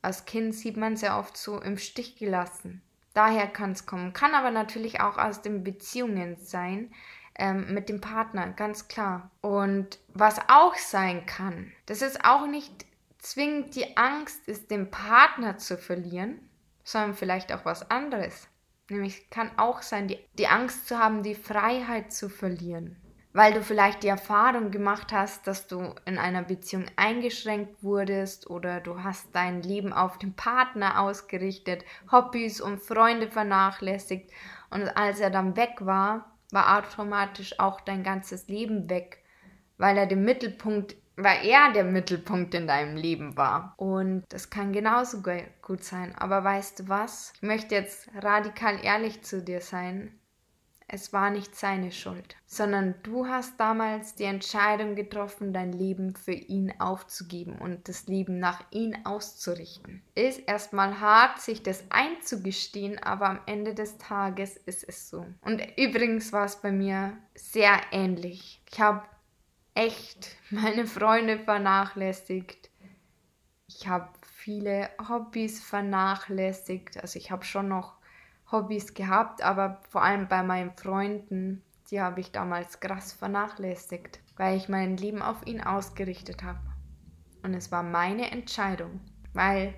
als 0.03 0.25
Kind 0.25 0.53
sieht 0.53 0.77
man 0.77 0.97
sehr 0.97 1.17
oft 1.17 1.37
so, 1.37 1.59
im 1.59 1.77
Stich 1.77 2.17
gelassen. 2.17 2.81
Daher 3.13 3.47
kann 3.47 3.71
es 3.71 3.85
kommen. 3.85 4.13
Kann 4.13 4.35
aber 4.35 4.51
natürlich 4.51 5.01
auch 5.01 5.17
aus 5.17 5.41
den 5.41 5.63
Beziehungen 5.63 6.35
sein, 6.37 6.91
ähm, 7.35 7.73
mit 7.73 7.89
dem 7.89 8.01
Partner, 8.01 8.49
ganz 8.49 8.87
klar. 8.87 9.31
Und 9.41 9.99
was 10.13 10.39
auch 10.49 10.75
sein 10.75 11.25
kann, 11.25 11.71
das 11.85 12.01
ist 12.01 12.25
auch 12.25 12.47
nicht 12.47 12.85
zwingend 13.17 13.75
die 13.75 13.97
Angst 13.97 14.47
ist, 14.47 14.69
den 14.69 14.91
Partner 14.91 15.57
zu 15.57 15.77
verlieren, 15.77 16.39
sondern 16.83 17.15
vielleicht 17.15 17.53
auch 17.53 17.65
was 17.65 17.89
anderes. 17.89 18.47
Nämlich 18.89 19.29
kann 19.29 19.57
auch 19.57 19.81
sein, 19.81 20.07
die, 20.07 20.19
die 20.37 20.47
Angst 20.47 20.87
zu 20.87 20.99
haben, 20.99 21.23
die 21.23 21.35
Freiheit 21.35 22.11
zu 22.11 22.29
verlieren 22.29 22.97
weil 23.33 23.53
du 23.53 23.63
vielleicht 23.63 24.03
die 24.03 24.07
Erfahrung 24.07 24.69
gemacht 24.71 25.11
hast, 25.11 25.47
dass 25.47 25.67
du 25.67 25.95
in 26.05 26.17
einer 26.17 26.43
Beziehung 26.43 26.85
eingeschränkt 26.95 27.83
wurdest 27.83 28.49
oder 28.49 28.79
du 28.79 29.03
hast 29.03 29.35
dein 29.35 29.63
Leben 29.63 29.91
auf 29.91 30.19
den 30.19 30.35
Partner 30.35 31.01
ausgerichtet, 31.01 31.83
Hobbys 32.11 32.61
und 32.61 32.79
Freunde 32.79 33.29
vernachlässigt 33.29 34.31
und 34.69 34.87
als 34.95 35.19
er 35.19 35.31
dann 35.31 35.57
weg 35.57 35.77
war, 35.79 36.31
war 36.51 36.77
automatisch 36.77 37.59
auch 37.59 37.81
dein 37.81 38.03
ganzes 38.03 38.47
Leben 38.47 38.89
weg, 38.89 39.23
weil 39.77 39.97
er 39.97 40.05
den 40.05 40.23
Mittelpunkt 40.23 40.95
weil 41.15 41.45
er 41.45 41.71
der 41.71 41.83
Mittelpunkt 41.83 42.55
in 42.55 42.65
deinem 42.65 42.95
Leben 42.95 43.37
war. 43.37 43.75
Und 43.77 44.23
das 44.29 44.49
kann 44.49 44.73
genauso 44.73 45.21
gut 45.61 45.83
sein. 45.83 46.15
Aber 46.15 46.43
weißt 46.43 46.79
du 46.79 46.89
was? 46.89 47.33
Ich 47.35 47.43
möchte 47.43 47.75
jetzt 47.75 48.09
radikal 48.19 48.83
ehrlich 48.83 49.21
zu 49.21 49.43
dir 49.43 49.61
sein 49.61 50.19
es 50.87 51.13
war 51.13 51.29
nicht 51.29 51.55
seine 51.55 51.91
Schuld, 51.91 52.35
sondern 52.45 52.95
du 53.03 53.27
hast 53.27 53.59
damals 53.59 54.15
die 54.15 54.25
Entscheidung 54.25 54.95
getroffen, 54.95 55.53
dein 55.53 55.71
Leben 55.71 56.15
für 56.15 56.33
ihn 56.33 56.73
aufzugeben 56.79 57.57
und 57.59 57.87
das 57.87 58.07
Leben 58.07 58.39
nach 58.39 58.63
ihm 58.71 58.95
auszurichten. 59.03 60.01
Ist 60.15 60.39
erstmal 60.47 60.99
hart, 60.99 61.39
sich 61.39 61.63
das 61.63 61.83
einzugestehen, 61.89 63.01
aber 63.01 63.29
am 63.29 63.39
Ende 63.45 63.73
des 63.73 63.97
Tages 63.97 64.57
ist 64.57 64.87
es 64.87 65.09
so. 65.09 65.25
Und 65.41 65.61
übrigens 65.77 66.31
war 66.33 66.45
es 66.45 66.57
bei 66.57 66.71
mir 66.71 67.17
sehr 67.35 67.79
ähnlich. 67.91 68.61
Ich 68.71 68.79
habe 68.79 69.03
echt 69.73 70.35
meine 70.49 70.85
Freunde 70.85 71.39
vernachlässigt. 71.39 72.69
Ich 73.67 73.87
habe 73.87 74.09
viele 74.21 74.89
Hobbys 75.09 75.63
vernachlässigt. 75.63 77.01
Also 77.01 77.17
ich 77.17 77.31
habe 77.31 77.45
schon 77.45 77.69
noch 77.69 77.95
Hobbys 78.53 78.93
gehabt, 78.93 79.41
aber 79.43 79.81
vor 79.89 80.03
allem 80.03 80.29
bei 80.29 80.43
meinen 80.43 80.71
Freunden, 80.77 81.61
die 81.91 81.99
habe 81.99 82.21
ich 82.21 82.31
damals 82.31 82.79
krass 82.79 83.11
vernachlässigt, 83.11 84.21
weil 84.37 84.55
ich 84.55 84.69
mein 84.69 84.95
Leben 84.95 85.21
auf 85.21 85.45
ihn 85.45 85.61
ausgerichtet 85.61 86.43
habe. 86.43 86.61
Und 87.43 87.53
es 87.53 87.71
war 87.71 87.83
meine 87.83 88.31
Entscheidung, 88.31 89.01
weil 89.33 89.73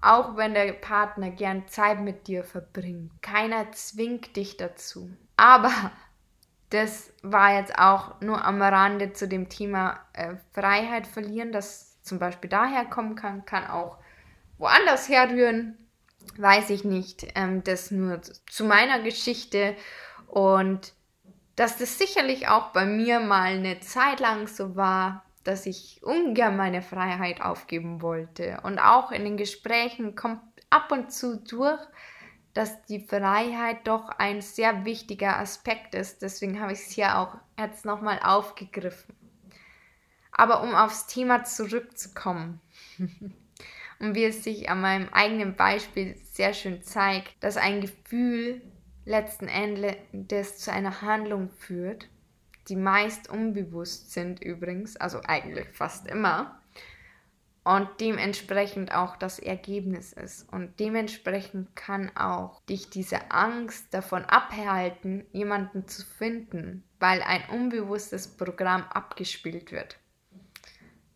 auch 0.00 0.36
wenn 0.36 0.54
der 0.54 0.72
Partner 0.72 1.30
gern 1.30 1.68
Zeit 1.68 2.00
mit 2.00 2.26
dir 2.28 2.44
verbringt, 2.44 3.10
keiner 3.22 3.70
zwingt 3.72 4.36
dich 4.36 4.56
dazu. 4.56 5.10
Aber 5.36 5.72
das 6.70 7.12
war 7.22 7.54
jetzt 7.54 7.78
auch 7.78 8.20
nur 8.20 8.44
am 8.44 8.62
Rande 8.62 9.12
zu 9.12 9.28
dem 9.28 9.48
Thema 9.48 10.00
äh, 10.12 10.36
Freiheit 10.52 11.06
verlieren, 11.06 11.52
das 11.52 12.00
zum 12.02 12.18
Beispiel 12.18 12.48
daher 12.48 12.84
kommen 12.84 13.14
kann, 13.14 13.44
kann 13.44 13.66
auch 13.66 13.98
woanders 14.58 15.08
herrühren 15.08 15.76
weiß 16.36 16.70
ich 16.70 16.84
nicht. 16.84 17.26
Ähm, 17.34 17.62
das 17.64 17.90
nur 17.90 18.20
zu 18.22 18.64
meiner 18.64 19.00
Geschichte 19.00 19.76
und 20.26 20.92
dass 21.56 21.78
das 21.78 21.98
sicherlich 21.98 22.48
auch 22.48 22.68
bei 22.72 22.84
mir 22.84 23.20
mal 23.20 23.54
eine 23.54 23.80
Zeit 23.80 24.20
lang 24.20 24.46
so 24.46 24.76
war, 24.76 25.24
dass 25.42 25.64
ich 25.64 26.02
ungern 26.02 26.56
meine 26.56 26.82
Freiheit 26.82 27.40
aufgeben 27.40 28.02
wollte. 28.02 28.60
Und 28.62 28.78
auch 28.78 29.10
in 29.10 29.24
den 29.24 29.36
Gesprächen 29.36 30.14
kommt 30.14 30.40
ab 30.70 30.92
und 30.92 31.12
zu 31.12 31.38
durch, 31.38 31.80
dass 32.52 32.82
die 32.86 33.00
Freiheit 33.00 33.86
doch 33.86 34.08
ein 34.08 34.42
sehr 34.42 34.84
wichtiger 34.84 35.38
Aspekt 35.38 35.94
ist. 35.94 36.22
Deswegen 36.22 36.60
habe 36.60 36.72
ich 36.72 36.80
es 36.80 36.90
hier 36.90 37.18
auch 37.18 37.36
jetzt 37.58 37.84
nochmal 37.84 38.20
aufgegriffen. 38.22 39.14
Aber 40.32 40.62
um 40.62 40.74
aufs 40.74 41.06
Thema 41.06 41.44
zurückzukommen. 41.44 42.60
und 43.98 44.14
wie 44.14 44.24
es 44.24 44.44
sich 44.44 44.68
an 44.68 44.80
meinem 44.80 45.08
eigenen 45.10 45.56
Beispiel 45.56 46.16
sehr 46.32 46.54
schön 46.54 46.82
zeigt, 46.82 47.32
dass 47.40 47.56
ein 47.56 47.80
Gefühl 47.80 48.62
letzten 49.04 49.48
Endes 49.48 50.58
zu 50.58 50.72
einer 50.72 51.00
Handlung 51.02 51.50
führt, 51.50 52.08
die 52.68 52.76
meist 52.76 53.30
unbewusst 53.30 54.12
sind 54.12 54.42
übrigens, 54.42 54.96
also 54.96 55.20
eigentlich 55.24 55.68
fast 55.68 56.08
immer, 56.08 56.60
und 57.66 57.88
dementsprechend 58.00 58.94
auch 58.94 59.16
das 59.16 59.40
Ergebnis 59.40 60.12
ist. 60.12 60.48
Und 60.52 60.78
dementsprechend 60.78 61.74
kann 61.74 62.16
auch 62.16 62.62
dich 62.66 62.90
diese 62.90 63.32
Angst 63.32 63.92
davon 63.92 64.24
abhalten, 64.24 65.26
jemanden 65.32 65.88
zu 65.88 66.04
finden, 66.04 66.84
weil 67.00 67.22
ein 67.22 67.42
unbewusstes 67.50 68.28
Programm 68.28 68.84
abgespielt 68.84 69.72
wird. 69.72 69.98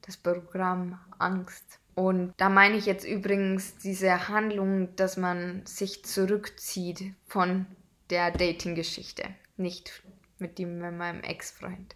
Das 0.03 0.17
Programm 0.17 0.99
Angst. 1.21 1.80
Und 2.01 2.33
da 2.39 2.49
meine 2.49 2.79
ich 2.79 2.87
jetzt 2.87 3.05
übrigens 3.05 3.77
diese 3.77 4.29
Handlung, 4.29 4.97
dass 4.97 5.19
man 5.19 5.61
sich 5.67 6.03
zurückzieht 6.03 7.13
von 7.27 7.67
der 8.09 8.31
Dating-Geschichte, 8.31 9.25
nicht 9.59 10.03
mit 10.39 10.59
dem 10.59 10.79
mit 10.79 10.97
meinem 10.97 11.21
Ex-Freund. 11.21 11.95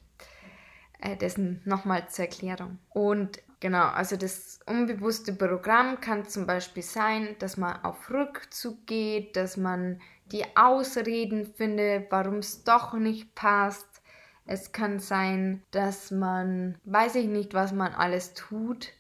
Äh, 1.01 1.17
dessen 1.17 1.63
nochmal 1.65 2.07
zur 2.11 2.27
Erklärung. 2.27 2.81
Und 2.91 3.41
genau, 3.61 3.87
also 3.87 4.19
das 4.19 4.61
unbewusste 4.67 5.33
Programm 5.33 6.03
kann 6.03 6.27
zum 6.27 6.47
Beispiel 6.47 6.83
sein, 6.83 7.37
dass 7.39 7.57
man 7.57 7.83
auf 7.83 8.11
Rückzug 8.11 8.87
geht, 8.87 9.37
dass 9.37 9.57
man 9.57 10.03
die 10.27 10.45
Ausreden 10.55 11.47
findet, 11.47 12.13
warum 12.13 12.41
es 12.41 12.63
doch 12.63 12.93
nicht 12.93 13.35
passt. 13.35 14.03
Es 14.45 14.71
kann 14.71 14.99
sein, 14.99 15.63
dass 15.71 16.11
man, 16.11 16.77
weiß 16.85 17.15
ich 17.15 17.27
nicht, 17.27 17.55
was 17.55 17.73
man 17.73 17.95
alles 17.95 18.35
tut, 18.35 18.93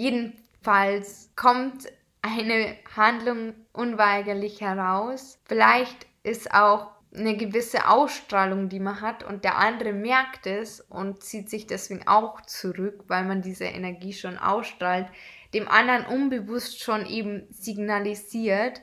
Jedenfalls 0.00 1.28
kommt 1.36 1.92
eine 2.22 2.74
Handlung 2.96 3.52
unweigerlich 3.74 4.62
heraus. 4.62 5.38
Vielleicht 5.44 6.06
ist 6.22 6.54
auch 6.54 6.92
eine 7.14 7.36
gewisse 7.36 7.86
Ausstrahlung, 7.86 8.70
die 8.70 8.80
man 8.80 9.02
hat 9.02 9.22
und 9.22 9.44
der 9.44 9.58
andere 9.58 9.92
merkt 9.92 10.46
es 10.46 10.80
und 10.80 11.22
zieht 11.22 11.50
sich 11.50 11.66
deswegen 11.66 12.08
auch 12.08 12.40
zurück, 12.40 13.04
weil 13.08 13.26
man 13.26 13.42
diese 13.42 13.66
Energie 13.66 14.14
schon 14.14 14.38
ausstrahlt, 14.38 15.06
dem 15.52 15.68
anderen 15.68 16.06
unbewusst 16.06 16.82
schon 16.82 17.04
eben 17.04 17.46
signalisiert, 17.50 18.80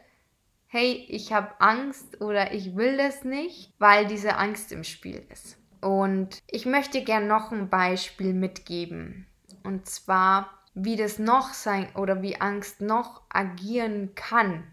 hey, 0.68 1.04
ich 1.10 1.34
habe 1.34 1.60
Angst 1.60 2.22
oder 2.22 2.54
ich 2.54 2.76
will 2.76 2.96
das 2.96 3.24
nicht, 3.24 3.74
weil 3.80 4.06
diese 4.06 4.36
Angst 4.36 4.72
im 4.72 4.84
Spiel 4.84 5.26
ist. 5.34 5.58
Und 5.82 6.44
ich 6.46 6.68
möchte 6.68 7.04
gern 7.04 7.26
noch 7.26 7.52
ein 7.52 7.72
Beispiel 7.72 8.34
mitgeben. 8.34 9.26
Und 9.64 9.88
zwar 9.88 10.57
wie 10.84 10.96
das 10.96 11.20
noch 11.20 11.54
sein 11.54 11.88
oder 11.96 12.22
wie 12.22 12.40
Angst 12.40 12.82
noch 12.82 13.22
agieren 13.30 14.16
kann. 14.16 14.64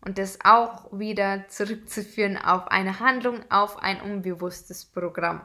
Und 0.00 0.18
das 0.18 0.38
auch 0.44 0.92
wieder 0.92 1.48
zurückzuführen 1.48 2.36
auf 2.36 2.68
eine 2.68 3.00
Handlung, 3.00 3.40
auf 3.50 3.82
ein 3.82 4.00
unbewusstes 4.02 4.84
Programm. 4.84 5.40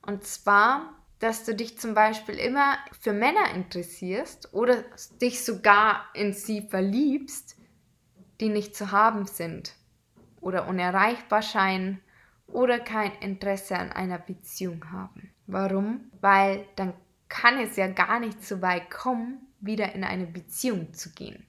Und 0.00 0.24
zwar 0.24 0.94
dass 1.22 1.44
du 1.44 1.54
dich 1.54 1.78
zum 1.78 1.94
Beispiel 1.94 2.34
immer 2.34 2.78
für 3.00 3.12
Männer 3.12 3.54
interessierst 3.54 4.52
oder 4.52 4.82
dich 5.20 5.44
sogar 5.44 6.06
in 6.14 6.32
sie 6.32 6.62
verliebst, 6.62 7.56
die 8.40 8.48
nicht 8.48 8.74
zu 8.74 8.90
haben 8.90 9.26
sind 9.26 9.76
oder 10.40 10.66
unerreichbar 10.66 11.42
scheinen 11.42 12.00
oder 12.48 12.80
kein 12.80 13.12
Interesse 13.20 13.78
an 13.78 13.92
einer 13.92 14.18
Beziehung 14.18 14.90
haben. 14.90 15.30
Warum? 15.46 16.10
Weil 16.20 16.66
dann 16.74 16.92
kann 17.32 17.58
es 17.58 17.76
ja 17.76 17.86
gar 17.86 18.20
nicht 18.20 18.44
so 18.44 18.60
weit 18.60 18.90
kommen, 18.90 19.38
wieder 19.58 19.94
in 19.94 20.04
eine 20.04 20.26
Beziehung 20.26 20.92
zu 20.92 21.12
gehen. 21.12 21.46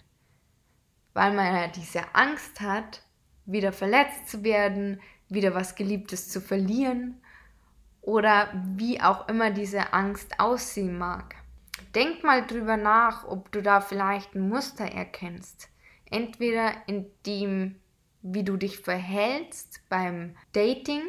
Weil 1.13 1.34
man 1.34 1.54
ja 1.54 1.68
diese 1.68 2.16
Angst 2.16 2.62
hat, 2.62 3.04
wieder 3.46 3.74
verletzt 3.74 4.30
zu 4.30 4.46
werden, 4.46 5.02
wieder 5.28 5.54
was 5.54 5.75
Geliebtes 5.75 6.30
zu 6.30 6.40
verlieren 6.40 7.22
oder 8.02 8.50
wie 8.75 9.02
auch 9.02 9.28
immer 9.28 9.52
diese 9.52 9.92
Angst 9.92 10.40
aussehen 10.40 10.98
mag. 10.98 11.36
Denk 11.94 12.24
mal 12.24 12.48
drüber 12.48 12.78
nach, 12.78 13.28
ob 13.28 13.52
du 13.52 13.62
da 13.62 13.82
vielleicht 13.82 14.36
ein 14.36 14.48
Muster 14.48 14.86
erkennst. 14.86 15.68
Entweder 16.10 16.72
in 16.88 17.08
dem, 17.25 17.75
wie 18.22 18.46
du 18.46 18.56
dich 18.56 18.80
verhältst 18.80 19.82
beim 19.90 20.38
Dating, 20.54 21.02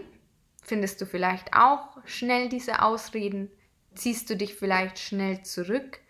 findest 0.62 1.00
du 1.00 1.07
vielleicht 1.07 1.54
auch 1.54 1.97
schnell 2.07 2.49
diese 2.49 2.83
Ausreden, 2.83 3.52
ziehst 3.94 4.30
du 4.30 4.36
dich 4.36 4.54
vielleicht 4.54 4.98
schnell 4.98 5.42
zurück 5.42 6.00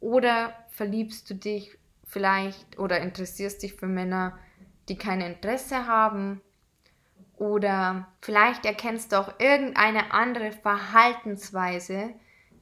oder 0.00 0.52
verliebst 0.68 1.28
du 1.30 1.34
dich 1.34 1.76
vielleicht 2.04 2.78
oder 2.78 3.00
interessierst 3.00 3.62
dich 3.62 3.74
für 3.74 3.86
Männer, 3.86 4.38
die 4.88 4.96
kein 4.96 5.20
Interesse 5.20 5.86
haben 5.86 6.40
oder 7.36 8.08
vielleicht 8.22 8.64
erkennst 8.64 9.12
du 9.12 9.16
auch 9.16 9.38
irgendeine 9.38 10.12
andere 10.12 10.52
Verhaltensweise, 10.52 12.14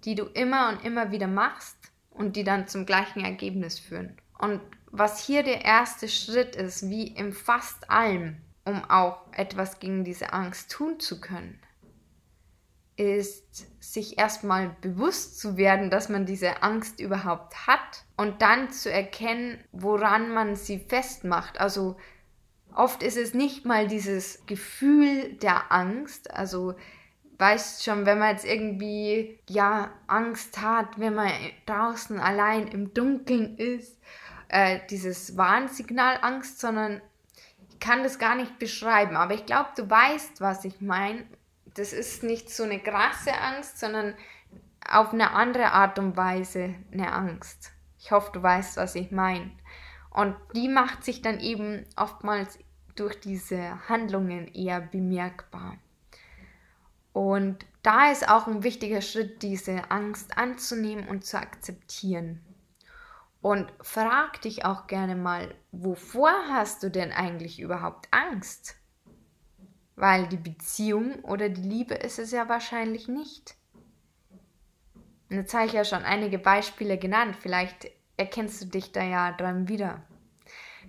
die 0.04 0.14
du 0.14 0.24
immer 0.24 0.68
und 0.70 0.84
immer 0.84 1.10
wieder 1.10 1.28
machst 1.28 1.76
und 2.10 2.36
die 2.36 2.44
dann 2.44 2.66
zum 2.68 2.86
gleichen 2.86 3.24
Ergebnis 3.24 3.78
führen. 3.78 4.16
Und 4.38 4.60
was 4.90 5.24
hier 5.24 5.42
der 5.42 5.64
erste 5.64 6.08
Schritt 6.08 6.56
ist, 6.56 6.88
wie 6.88 7.08
in 7.08 7.32
fast 7.32 7.90
allem, 7.90 8.36
um 8.64 8.84
auch 8.84 9.20
etwas 9.32 9.80
gegen 9.80 10.04
diese 10.04 10.32
Angst 10.32 10.70
tun 10.70 11.00
zu 11.00 11.20
können, 11.20 11.58
ist 12.96 13.66
sich 13.80 14.18
erstmal 14.18 14.76
bewusst 14.80 15.40
zu 15.40 15.56
werden, 15.56 15.90
dass 15.90 16.08
man 16.08 16.26
diese 16.26 16.62
Angst 16.62 17.00
überhaupt 17.00 17.66
hat 17.66 18.04
und 18.16 18.40
dann 18.40 18.70
zu 18.70 18.90
erkennen, 18.90 19.58
woran 19.72 20.32
man 20.32 20.54
sie 20.54 20.78
festmacht. 20.78 21.60
Also 21.60 21.96
oft 22.74 23.02
ist 23.02 23.16
es 23.16 23.34
nicht 23.34 23.64
mal 23.64 23.88
dieses 23.88 24.46
Gefühl 24.46 25.34
der 25.34 25.72
Angst, 25.72 26.32
also 26.32 26.74
weißt 27.38 27.84
schon, 27.84 28.06
wenn 28.06 28.20
man 28.20 28.30
jetzt 28.30 28.44
irgendwie 28.44 29.40
ja 29.48 29.90
Angst 30.06 30.60
hat, 30.60 30.98
wenn 30.98 31.14
man 31.14 31.30
draußen 31.66 32.20
allein 32.20 32.68
im 32.68 32.94
Dunkeln 32.94 33.56
ist, 33.56 34.00
äh, 34.48 34.80
dieses 34.88 35.36
Warnsignal 35.36 36.18
Angst, 36.22 36.60
sondern 36.60 37.00
ich 37.68 37.80
kann 37.80 38.04
das 38.04 38.20
gar 38.20 38.36
nicht 38.36 38.58
beschreiben, 38.60 39.16
aber 39.16 39.34
ich 39.34 39.46
glaube, 39.46 39.70
du 39.76 39.90
weißt, 39.90 40.40
was 40.40 40.64
ich 40.64 40.80
meine 40.80 41.26
das 41.74 41.92
ist 41.92 42.22
nicht 42.22 42.50
so 42.50 42.62
eine 42.62 42.80
krasse 42.80 43.32
Angst, 43.38 43.78
sondern 43.78 44.14
auf 44.88 45.12
eine 45.12 45.32
andere 45.32 45.72
Art 45.72 45.98
und 45.98 46.16
Weise 46.16 46.74
eine 46.92 47.12
Angst. 47.12 47.72
Ich 47.98 48.10
hoffe, 48.10 48.30
du 48.32 48.42
weißt, 48.42 48.76
was 48.76 48.94
ich 48.94 49.10
meine. 49.10 49.50
Und 50.10 50.36
die 50.54 50.68
macht 50.68 51.04
sich 51.04 51.22
dann 51.22 51.40
eben 51.40 51.84
oftmals 51.96 52.58
durch 52.94 53.18
diese 53.20 53.88
Handlungen 53.88 54.46
eher 54.48 54.80
bemerkbar. 54.80 55.78
Und 57.12 57.64
da 57.82 58.10
ist 58.10 58.28
auch 58.28 58.46
ein 58.46 58.62
wichtiger 58.62 59.00
Schritt, 59.00 59.42
diese 59.42 59.90
Angst 59.90 60.38
anzunehmen 60.38 61.08
und 61.08 61.24
zu 61.24 61.38
akzeptieren. 61.38 62.40
Und 63.40 63.72
frag 63.82 64.40
dich 64.42 64.64
auch 64.64 64.86
gerne 64.86 65.16
mal, 65.16 65.54
wovor 65.70 66.32
hast 66.50 66.82
du 66.82 66.90
denn 66.90 67.12
eigentlich 67.12 67.60
überhaupt 67.60 68.08
Angst? 68.10 68.76
Weil 69.96 70.26
die 70.26 70.36
Beziehung 70.36 71.20
oder 71.20 71.48
die 71.48 71.62
Liebe 71.62 71.94
ist 71.94 72.18
es 72.18 72.30
ja 72.30 72.48
wahrscheinlich 72.48 73.08
nicht. 73.08 73.54
Und 75.30 75.36
jetzt 75.36 75.54
habe 75.54 75.66
ich 75.66 75.72
ja 75.72 75.84
schon 75.84 76.02
einige 76.02 76.38
Beispiele 76.38 76.98
genannt, 76.98 77.36
vielleicht 77.40 77.90
erkennst 78.16 78.62
du 78.62 78.66
dich 78.66 78.92
da 78.92 79.02
ja 79.02 79.32
dran 79.32 79.68
wieder. 79.68 80.02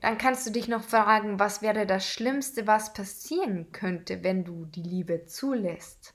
Dann 0.01 0.17
kannst 0.17 0.45
du 0.45 0.51
dich 0.51 0.67
noch 0.67 0.83
fragen, 0.83 1.39
was 1.39 1.61
wäre 1.61 1.85
das 1.85 2.05
Schlimmste, 2.07 2.67
was 2.67 2.93
passieren 2.93 3.71
könnte, 3.71 4.23
wenn 4.23 4.43
du 4.43 4.65
die 4.65 4.83
Liebe 4.83 5.25
zulässt. 5.25 6.13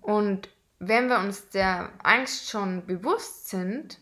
Und 0.00 0.48
wenn 0.78 1.08
wir 1.08 1.18
uns 1.20 1.48
der 1.50 1.92
Angst 2.02 2.50
schon 2.50 2.86
bewusst 2.86 3.48
sind, 3.48 4.00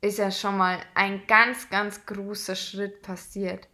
ist 0.00 0.18
ja 0.18 0.30
schon 0.30 0.58
mal 0.58 0.78
ein 0.94 1.26
ganz, 1.26 1.70
ganz 1.70 2.04
großer 2.06 2.56
Schritt 2.56 3.02
passiert. 3.02 3.68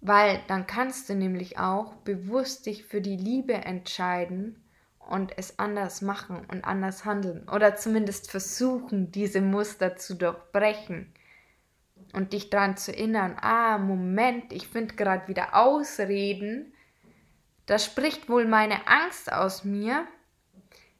Weil 0.00 0.40
dann 0.48 0.66
kannst 0.66 1.08
du 1.08 1.14
nämlich 1.14 1.58
auch 1.58 1.94
bewusst 1.96 2.66
dich 2.66 2.84
für 2.84 3.00
die 3.00 3.16
Liebe 3.16 3.52
entscheiden 3.52 4.62
und 4.98 5.36
es 5.36 5.58
anders 5.58 6.00
machen 6.00 6.46
und 6.50 6.64
anders 6.64 7.04
handeln. 7.04 7.48
Oder 7.48 7.76
zumindest 7.76 8.30
versuchen, 8.30 9.10
diese 9.12 9.40
Muster 9.40 9.96
zu 9.96 10.14
durchbrechen. 10.14 11.12
Und 12.12 12.32
dich 12.32 12.50
daran 12.50 12.76
zu 12.76 12.92
erinnern, 12.92 13.36
ah, 13.40 13.78
Moment, 13.78 14.52
ich 14.52 14.68
finde 14.68 14.94
gerade 14.94 15.28
wieder 15.28 15.54
Ausreden. 15.54 16.72
Da 17.66 17.78
spricht 17.78 18.28
wohl 18.28 18.46
meine 18.46 18.88
Angst 18.88 19.32
aus 19.32 19.64
mir. 19.64 20.06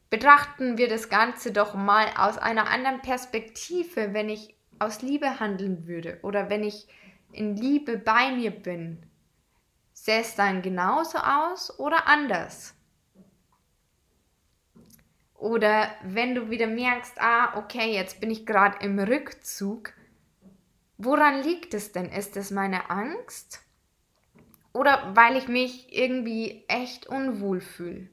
Betrachten 0.09 0.77
wir 0.77 0.89
das 0.89 1.09
Ganze 1.09 1.53
doch 1.53 1.75
mal 1.75 2.07
aus 2.17 2.37
einer 2.37 2.69
anderen 2.69 3.01
Perspektive, 3.01 4.13
wenn 4.13 4.29
ich 4.29 4.55
aus 4.79 5.03
Liebe 5.03 5.41
handeln 5.41 5.87
würde 5.87 6.19
oder 6.23 6.51
wenn 6.51 6.65
ich 6.65 6.89
in 7.33 7.57
Liebe 7.57 7.99
bei 7.99 8.33
mir 8.33 8.51
bin, 8.51 9.03
sähe 9.93 10.21
es 10.21 10.35
dann 10.35 10.63
genauso 10.63 11.19
aus 11.19 11.79
oder 11.79 12.07
anders? 12.07 12.75
Oder 15.35 15.89
wenn 16.03 16.35
du 16.35 16.51
wieder 16.51 16.67
merkst, 16.67 17.21
ah, 17.21 17.57
okay, 17.57 17.95
jetzt 17.95 18.21
bin 18.21 18.31
ich 18.31 18.45
gerade 18.45 18.85
im 18.85 18.99
Rückzug, 18.99 19.95
woran 20.99 21.43
liegt 21.43 21.73
es 21.73 21.93
denn? 21.93 22.07
Ist 22.07 22.37
es 22.37 22.51
meine 22.51 22.91
Angst? 22.91 23.63
Oder 24.73 25.17
weil 25.17 25.37
ich 25.37 25.49
mich 25.49 25.97
irgendwie 25.97 26.65
echt 26.69 27.07
unwohl 27.07 27.61
fühle? 27.61 28.09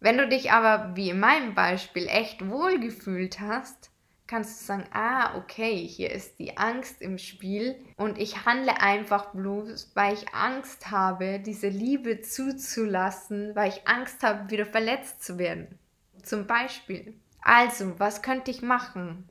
Wenn 0.00 0.16
du 0.16 0.28
dich 0.28 0.52
aber, 0.52 0.96
wie 0.96 1.10
in 1.10 1.20
meinem 1.20 1.54
Beispiel, 1.54 2.06
echt 2.08 2.48
wohl 2.48 2.78
gefühlt 2.78 3.40
hast, 3.40 3.90
kannst 4.28 4.60
du 4.60 4.66
sagen, 4.66 4.84
ah, 4.92 5.36
okay, 5.36 5.74
hier 5.86 6.12
ist 6.12 6.38
die 6.38 6.56
Angst 6.56 7.00
im 7.00 7.18
Spiel 7.18 7.76
und 7.96 8.18
ich 8.18 8.44
handle 8.44 8.80
einfach 8.80 9.32
bloß, 9.32 9.92
weil 9.94 10.14
ich 10.14 10.34
Angst 10.34 10.90
habe, 10.90 11.40
diese 11.40 11.68
Liebe 11.68 12.20
zuzulassen, 12.20 13.56
weil 13.56 13.70
ich 13.70 13.88
Angst 13.88 14.22
habe, 14.22 14.50
wieder 14.50 14.66
verletzt 14.66 15.24
zu 15.24 15.38
werden. 15.38 15.78
Zum 16.22 16.46
Beispiel. 16.46 17.14
Also, 17.40 17.98
was 17.98 18.22
könnte 18.22 18.50
ich 18.50 18.60
machen? 18.60 19.28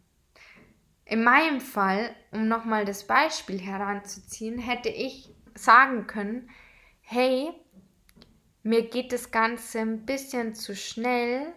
In 1.05 1.23
meinem 1.23 1.61
Fall, 1.61 2.13
um 2.31 2.47
nochmal 2.47 2.83
das 2.83 3.05
Beispiel 3.05 3.59
heranzuziehen, 3.61 4.57
hätte 4.57 4.89
ich 4.89 5.29
sagen 5.53 6.07
können, 6.07 6.49
hey, 7.01 7.51
mir 8.63 8.89
geht 8.89 9.13
das 9.13 9.31
Ganze 9.31 9.79
ein 9.79 10.05
bisschen 10.05 10.55
zu 10.55 10.75
schnell, 10.75 11.53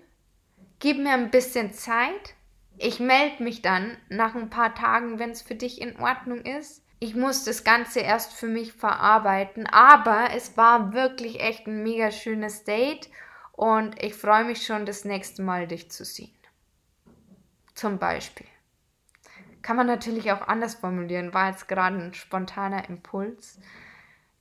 gib 0.79 0.99
mir 0.99 1.13
ein 1.13 1.31
bisschen 1.31 1.73
Zeit, 1.73 2.35
ich 2.81 2.99
melde 2.99 3.43
mich 3.43 3.61
dann 3.61 3.99
nach 4.09 4.35
ein 4.35 4.49
paar 4.49 4.75
Tagen, 4.75 5.19
wenn 5.19 5.31
es 5.31 5.43
für 5.43 5.55
dich 5.55 5.81
in 5.81 6.01
Ordnung 6.01 6.41
ist. 6.41 6.83
Ich 6.99 7.15
muss 7.15 7.45
das 7.45 7.63
Ganze 7.63 8.01
erst 8.01 8.33
für 8.33 8.47
mich 8.47 8.73
verarbeiten, 8.73 9.67
aber 9.67 10.29
es 10.35 10.57
war 10.57 10.93
wirklich 10.93 11.41
echt 11.41 11.67
ein 11.67 11.83
mega 11.83 12.11
schönes 12.11 12.65
Date 12.65 13.11
und 13.53 14.03
ich 14.03 14.15
freue 14.15 14.45
mich 14.45 14.65
schon, 14.65 14.87
das 14.87 15.05
nächste 15.05 15.43
Mal 15.43 15.67
dich 15.67 15.91
zu 15.91 16.05
sehen. 16.05 16.35
Zum 17.75 17.99
Beispiel. 17.99 18.47
Kann 19.63 19.77
man 19.77 19.87
natürlich 19.87 20.33
auch 20.33 20.49
anders 20.49 20.77
formulieren, 20.77 21.35
war 21.35 21.51
jetzt 21.51 21.69
gerade 21.69 21.97
ein 21.97 22.15
spontaner 22.15 22.89
Impuls. 22.89 23.59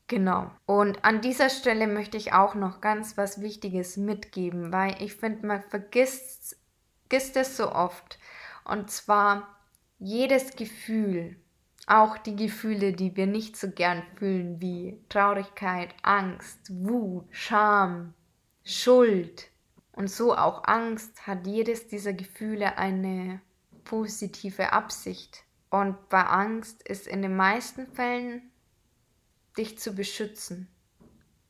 Genau. 0.08 0.49
Und 0.65 1.04
an 1.04 1.21
dieser 1.21 1.49
Stelle 1.49 1.88
möchte 1.88 2.17
ich 2.17 2.34
auch 2.34 2.56
noch 2.56 2.80
ganz 2.80 3.17
was 3.17 3.41
Wichtiges 3.41 3.97
mitgeben, 3.97 4.71
weil 4.71 4.95
ich 5.02 5.15
finde, 5.15 5.45
man 5.45 5.62
vergisst, 5.62 6.58
vergisst 7.10 7.38
es 7.38 7.58
so 7.58 7.71
oft. 7.71 8.18
Und 8.69 8.91
zwar 8.91 9.58
jedes 9.97 10.55
Gefühl, 10.55 11.36
auch 11.88 12.19
die 12.19 12.36
Gefühle, 12.36 12.93
die 12.93 13.15
wir 13.15 13.25
nicht 13.25 13.58
so 13.58 13.71
gern 13.71 14.03
fühlen, 14.15 14.62
wie 14.62 15.03
Traurigkeit, 15.10 15.95
Angst, 16.03 16.69
Wut, 16.69 17.25
Scham, 17.32 18.13
Schuld 18.63 19.49
und 19.91 20.08
so 20.08 20.36
auch 20.36 20.65
Angst, 20.65 21.25
hat 21.25 21.47
jedes 21.47 21.88
dieser 21.88 22.13
Gefühle 22.13 22.77
eine 22.77 23.41
positive 23.86 24.71
Absicht. 24.71 25.43
Und 25.71 26.10
bei 26.10 26.23
Angst 26.23 26.88
ist 26.88 27.08
in 27.08 27.23
den 27.23 27.36
meisten 27.36 27.88
Fällen 27.88 28.51
dich 29.58 29.79
zu 29.79 29.95
beschützen. 29.95 30.67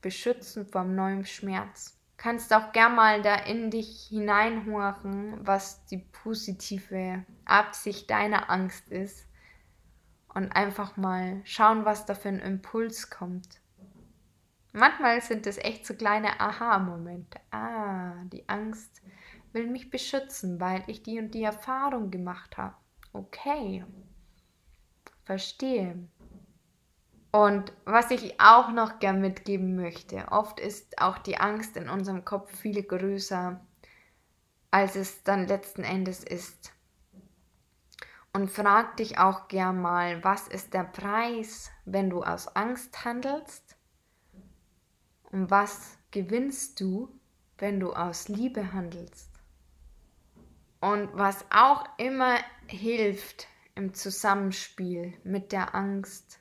Beschützen 0.00 0.66
vom 0.66 0.94
neuen 0.94 1.26
Schmerz. 1.26 1.99
Kannst 2.20 2.52
auch 2.52 2.72
gern 2.72 2.94
mal 2.96 3.22
da 3.22 3.34
in 3.34 3.70
dich 3.70 4.08
hineinhorchen, 4.10 5.38
was 5.40 5.86
die 5.86 5.96
positive 5.96 7.24
Absicht 7.46 8.10
deiner 8.10 8.50
Angst 8.50 8.90
ist. 8.90 9.26
Und 10.34 10.52
einfach 10.52 10.98
mal 10.98 11.40
schauen, 11.44 11.86
was 11.86 12.04
da 12.04 12.14
für 12.14 12.28
ein 12.28 12.38
Impuls 12.38 13.08
kommt. 13.08 13.60
Manchmal 14.72 15.22
sind 15.22 15.46
es 15.46 15.56
echt 15.56 15.86
so 15.86 15.94
kleine 15.94 16.38
Aha-Momente. 16.38 17.40
Ah, 17.50 18.22
die 18.24 18.46
Angst 18.50 19.02
will 19.52 19.66
mich 19.66 19.88
beschützen, 19.88 20.60
weil 20.60 20.84
ich 20.88 21.02
die 21.02 21.18
und 21.18 21.32
die 21.32 21.42
Erfahrung 21.42 22.10
gemacht 22.10 22.58
habe. 22.58 22.76
Okay, 23.14 23.82
verstehe. 25.24 26.06
Und 27.32 27.72
was 27.84 28.10
ich 28.10 28.40
auch 28.40 28.72
noch 28.72 28.98
gern 28.98 29.20
mitgeben 29.20 29.76
möchte, 29.76 30.26
oft 30.30 30.58
ist 30.58 31.00
auch 31.00 31.18
die 31.18 31.36
Angst 31.36 31.76
in 31.76 31.88
unserem 31.88 32.24
Kopf 32.24 32.52
viel 32.56 32.82
größer, 32.82 33.60
als 34.72 34.96
es 34.96 35.22
dann 35.22 35.46
letzten 35.46 35.84
Endes 35.84 36.24
ist. 36.24 36.72
Und 38.32 38.50
frag 38.50 38.96
dich 38.96 39.18
auch 39.18 39.48
gern 39.48 39.80
mal, 39.80 40.22
was 40.24 40.48
ist 40.48 40.74
der 40.74 40.84
Preis, 40.84 41.70
wenn 41.84 42.10
du 42.10 42.22
aus 42.22 42.48
Angst 42.56 43.04
handelst? 43.04 43.76
Und 45.30 45.50
was 45.50 45.98
gewinnst 46.10 46.80
du, 46.80 47.16
wenn 47.58 47.78
du 47.78 47.92
aus 47.92 48.28
Liebe 48.28 48.72
handelst? 48.72 49.30
Und 50.80 51.10
was 51.12 51.44
auch 51.50 51.84
immer 51.98 52.36
hilft 52.66 53.46
im 53.74 53.94
Zusammenspiel 53.94 55.14
mit 55.24 55.52
der 55.52 55.74
Angst, 55.74 56.39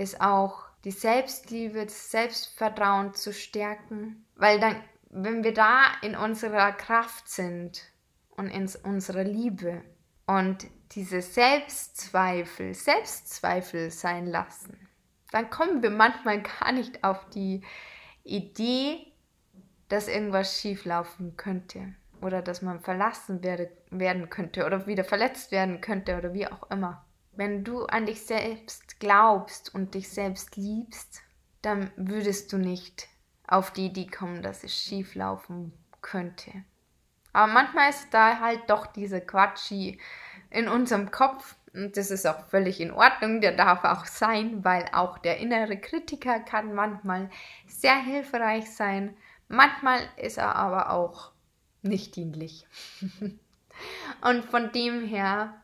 ist 0.00 0.20
auch 0.20 0.64
die 0.84 0.90
Selbstliebe, 0.90 1.84
das 1.84 2.10
Selbstvertrauen 2.10 3.12
zu 3.14 3.32
stärken, 3.32 4.24
weil 4.34 4.58
dann, 4.58 4.82
wenn 5.10 5.44
wir 5.44 5.52
da 5.52 5.82
in 6.02 6.16
unserer 6.16 6.72
Kraft 6.72 7.28
sind 7.28 7.82
und 8.30 8.48
in 8.48 8.68
unserer 8.82 9.24
Liebe 9.24 9.82
und 10.26 10.66
diese 10.92 11.20
Selbstzweifel, 11.20 12.74
Selbstzweifel 12.74 13.90
sein 13.90 14.26
lassen, 14.26 14.88
dann 15.32 15.50
kommen 15.50 15.82
wir 15.82 15.90
manchmal 15.90 16.42
gar 16.60 16.72
nicht 16.72 17.04
auf 17.04 17.28
die 17.30 17.62
Idee, 18.24 19.06
dass 19.88 20.08
irgendwas 20.08 20.60
schieflaufen 20.60 21.36
könnte 21.36 21.94
oder 22.22 22.40
dass 22.40 22.62
man 22.62 22.80
verlassen 22.80 23.42
werde, 23.42 23.70
werden 23.90 24.30
könnte 24.30 24.64
oder 24.64 24.86
wieder 24.86 25.04
verletzt 25.04 25.52
werden 25.52 25.80
könnte 25.80 26.16
oder 26.16 26.32
wie 26.32 26.46
auch 26.46 26.70
immer. 26.70 27.04
Wenn 27.32 27.64
du 27.64 27.86
an 27.86 28.06
dich 28.06 28.22
selbst 28.22 29.00
glaubst 29.00 29.74
und 29.74 29.94
dich 29.94 30.08
selbst 30.08 30.56
liebst, 30.56 31.22
dann 31.62 31.90
würdest 31.96 32.52
du 32.52 32.58
nicht 32.58 33.08
auf 33.46 33.72
die 33.72 33.86
Idee 33.86 34.06
kommen, 34.06 34.42
dass 34.42 34.64
es 34.64 34.74
schief 34.74 35.14
laufen 35.14 35.72
könnte. 36.00 36.52
Aber 37.32 37.52
manchmal 37.52 37.90
ist 37.90 38.08
da 38.12 38.40
halt 38.40 38.68
doch 38.68 38.86
diese 38.86 39.20
Quatschi 39.20 40.00
in 40.50 40.68
unserem 40.68 41.10
Kopf 41.10 41.56
und 41.72 41.96
das 41.96 42.10
ist 42.10 42.26
auch 42.26 42.48
völlig 42.48 42.80
in 42.80 42.90
Ordnung, 42.90 43.40
der 43.40 43.52
darf 43.52 43.84
auch 43.84 44.04
sein, 44.04 44.64
weil 44.64 44.86
auch 44.92 45.18
der 45.18 45.38
innere 45.38 45.76
Kritiker 45.76 46.40
kann 46.40 46.74
manchmal 46.74 47.30
sehr 47.66 47.96
hilfreich 47.96 48.74
sein. 48.74 49.16
Manchmal 49.48 50.00
ist 50.16 50.38
er 50.38 50.56
aber 50.56 50.90
auch 50.90 51.30
nicht 51.82 52.16
dienlich. 52.16 52.66
und 54.22 54.44
von 54.46 54.72
dem 54.72 55.06
her 55.06 55.62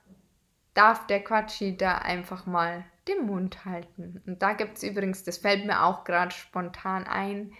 darf 0.76 1.06
der 1.06 1.24
Quatschi 1.24 1.76
da 1.76 1.98
einfach 1.98 2.46
mal 2.46 2.84
den 3.08 3.26
Mund 3.26 3.64
halten. 3.64 4.22
Und 4.26 4.42
da 4.42 4.52
gibt 4.52 4.76
es 4.76 4.82
übrigens, 4.82 5.24
das 5.24 5.38
fällt 5.38 5.64
mir 5.64 5.84
auch 5.84 6.04
gerade 6.04 6.32
spontan 6.32 7.04
ein, 7.04 7.52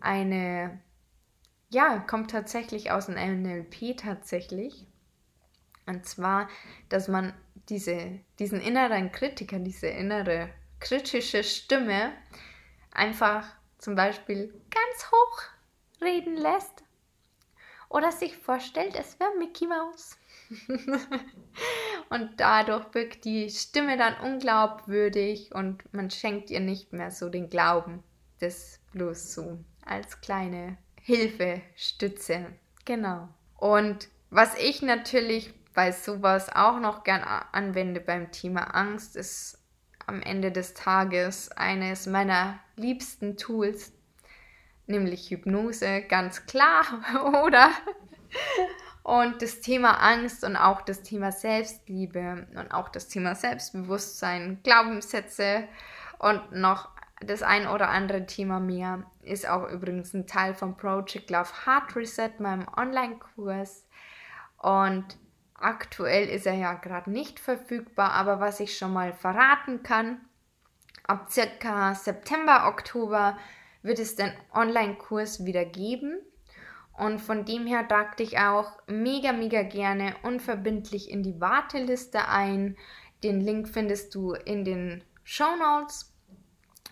eine, 0.00 0.80
ja, 1.70 1.98
kommt 1.98 2.30
tatsächlich 2.30 2.90
aus 2.90 3.06
dem 3.06 3.16
NLP 3.16 3.96
tatsächlich. 3.96 4.86
Und 5.86 6.06
zwar, 6.06 6.48
dass 6.88 7.08
man 7.08 7.32
diese, 7.68 8.20
diesen 8.38 8.60
inneren 8.60 9.10
Kritiker, 9.10 9.58
diese 9.58 9.88
innere 9.88 10.50
kritische 10.78 11.42
Stimme 11.42 12.12
einfach 12.92 13.46
zum 13.78 13.94
Beispiel 13.96 14.48
ganz 14.70 15.10
hoch 15.10 15.42
reden 16.00 16.36
lässt 16.36 16.84
oder 17.88 18.12
sich 18.12 18.36
vorstellt, 18.36 18.94
es 18.94 19.18
wäre 19.18 19.36
Mickey 19.38 19.66
Mouse. 19.66 20.19
und 22.10 22.30
dadurch 22.38 22.94
wirkt 22.94 23.24
die 23.24 23.50
Stimme 23.50 23.96
dann 23.96 24.14
unglaubwürdig 24.22 25.54
und 25.54 25.82
man 25.92 26.10
schenkt 26.10 26.50
ihr 26.50 26.60
nicht 26.60 26.92
mehr 26.92 27.10
so 27.10 27.28
den 27.28 27.48
Glauben. 27.48 28.02
Das 28.40 28.80
bloß 28.92 29.34
so 29.34 29.58
als 29.84 30.20
kleine 30.20 30.76
Hilfe, 31.00 31.62
Stütze. 31.76 32.46
Genau. 32.84 33.28
Und 33.56 34.08
was 34.30 34.56
ich 34.58 34.82
natürlich 34.82 35.52
bei 35.74 35.92
sowas 35.92 36.48
auch 36.54 36.80
noch 36.80 37.04
gern 37.04 37.22
anwende 37.22 38.00
beim 38.00 38.32
Thema 38.32 38.74
Angst, 38.74 39.16
ist 39.16 39.58
am 40.06 40.22
Ende 40.22 40.50
des 40.50 40.74
Tages 40.74 41.52
eines 41.52 42.06
meiner 42.06 42.58
liebsten 42.76 43.36
Tools, 43.36 43.92
nämlich 44.86 45.30
Hypnose, 45.30 46.02
ganz 46.02 46.46
klar, 46.46 46.84
oder? 47.44 47.70
Und 49.10 49.42
das 49.42 49.58
Thema 49.58 49.94
Angst 49.94 50.44
und 50.44 50.56
auch 50.56 50.82
das 50.82 51.02
Thema 51.02 51.32
Selbstliebe 51.32 52.46
und 52.54 52.70
auch 52.70 52.88
das 52.88 53.08
Thema 53.08 53.34
Selbstbewusstsein, 53.34 54.60
Glaubenssätze 54.62 55.64
und 56.20 56.52
noch 56.52 56.90
das 57.18 57.42
ein 57.42 57.66
oder 57.66 57.88
andere 57.88 58.26
Thema 58.26 58.60
mehr 58.60 59.02
ist 59.22 59.48
auch 59.48 59.68
übrigens 59.68 60.14
ein 60.14 60.28
Teil 60.28 60.54
von 60.54 60.76
Project 60.76 61.28
Love 61.28 61.50
Heart 61.66 61.96
Reset, 61.96 62.30
meinem 62.38 62.68
Online-Kurs. 62.76 63.84
Und 64.58 65.18
aktuell 65.54 66.28
ist 66.28 66.46
er 66.46 66.54
ja 66.54 66.74
gerade 66.74 67.10
nicht 67.10 67.40
verfügbar, 67.40 68.12
aber 68.12 68.38
was 68.38 68.60
ich 68.60 68.78
schon 68.78 68.92
mal 68.92 69.12
verraten 69.12 69.82
kann, 69.82 70.20
ab 71.02 71.32
circa 71.32 71.96
September, 71.96 72.68
Oktober 72.68 73.36
wird 73.82 73.98
es 73.98 74.14
den 74.14 74.32
Online-Kurs 74.54 75.44
wieder 75.44 75.64
geben. 75.64 76.20
Und 77.00 77.18
von 77.18 77.46
dem 77.46 77.66
her 77.66 77.88
trag 77.88 78.18
dich 78.18 78.38
auch 78.38 78.72
mega, 78.86 79.32
mega 79.32 79.62
gerne 79.62 80.14
unverbindlich 80.22 81.10
in 81.10 81.22
die 81.22 81.40
Warteliste 81.40 82.28
ein. 82.28 82.76
Den 83.22 83.40
Link 83.40 83.70
findest 83.70 84.14
du 84.14 84.34
in 84.34 84.66
den 84.66 85.02
Show 85.24 85.56
Notes. 85.56 86.12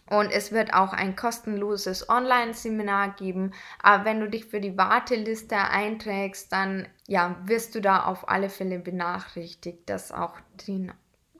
Und 0.09 0.31
es 0.31 0.51
wird 0.51 0.73
auch 0.73 0.95
ein 0.95 1.15
kostenloses 1.15 2.09
Online-Seminar 2.09 3.17
geben. 3.17 3.53
Aber 3.83 4.07
wenn 4.07 4.21
du 4.21 4.31
dich 4.31 4.47
für 4.47 4.63
die 4.63 4.79
Warteliste 4.79 5.59
einträgst, 5.59 6.51
dann 6.53 6.89
ja, 7.07 7.39
wirst 7.45 7.75
du 7.75 7.83
da 7.83 8.05
auf 8.05 8.31
alle 8.31 8.49
Fälle 8.49 8.79
benachrichtigt, 8.79 9.91
dass 9.91 10.11
auch 10.11 10.41
den, 10.67 10.91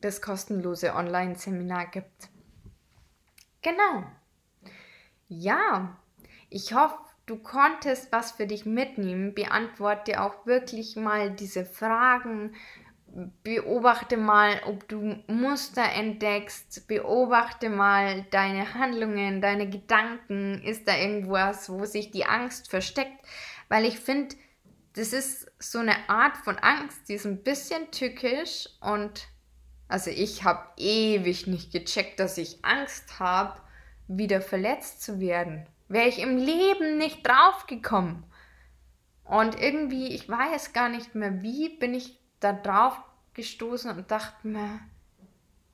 das 0.03 0.21
kostenlose 0.21 0.95
Online-Seminar 0.95 1.87
gibt. 1.87 2.29
Genau. 3.63 4.05
Ja, 5.27 5.97
ich 6.51 6.75
hoffe, 6.75 7.08
du 7.29 7.37
konntest 7.37 8.11
was 8.11 8.33
für 8.33 8.47
dich 8.47 8.65
mitnehmen, 8.65 9.35
beantworte 9.35 10.23
auch 10.23 10.47
wirklich 10.47 10.97
mal 10.97 11.31
diese 11.31 11.65
Fragen, 11.65 12.55
beobachte 13.43 14.17
mal, 14.17 14.61
ob 14.67 14.89
du 14.89 15.23
Muster 15.27 15.85
entdeckst, 15.85 16.87
beobachte 16.89 17.71
mal 17.71 18.27
deine 18.31 18.75
Handlungen, 18.75 19.41
deine 19.41 19.69
Gedanken, 19.69 20.63
ist 20.63 20.89
da 20.89 20.97
irgendwas, 20.97 21.71
wo 21.71 21.85
sich 21.85 22.11
die 22.11 22.25
Angst 22.25 22.71
versteckt, 22.71 23.27
weil 23.69 23.85
ich 23.85 23.99
finde, 23.99 24.35
das 24.95 25.13
ist 25.13 25.51
so 25.59 25.79
eine 25.79 26.09
Art 26.09 26.37
von 26.39 26.59
Angst, 26.59 27.09
die 27.09 27.15
ist 27.15 27.27
ein 27.27 27.43
bisschen 27.43 27.91
tückisch 27.91 28.69
und 28.81 29.29
also 29.87 30.11
ich 30.11 30.45
habe 30.45 30.67
ewig 30.77 31.47
nicht 31.47 31.73
gecheckt, 31.73 32.21
dass 32.21 32.37
ich 32.37 32.65
Angst 32.65 33.21
habe, 33.21 33.61
wieder 34.07 34.41
verletzt 34.41 35.03
zu 35.03 35.21
werden 35.21 35.67
wäre 35.89 36.09
ich 36.09 36.19
im 36.19 36.37
Leben 36.37 36.99
nicht 36.99 37.27
drauf 37.27 37.67
gekommen. 37.67 38.25
Und 39.25 39.61
irgendwie, 39.61 40.15
ich 40.15 40.29
weiß 40.29 40.73
gar 40.73 40.89
nicht 40.89 41.15
mehr, 41.15 41.43
wie 41.43 41.69
bin 41.69 41.95
ich 41.95 42.19
da 42.41 42.53
drauf 42.53 42.99
gestoßen 43.35 43.91
und 43.91 44.11
dachte 44.11 44.47
mir, 44.47 44.81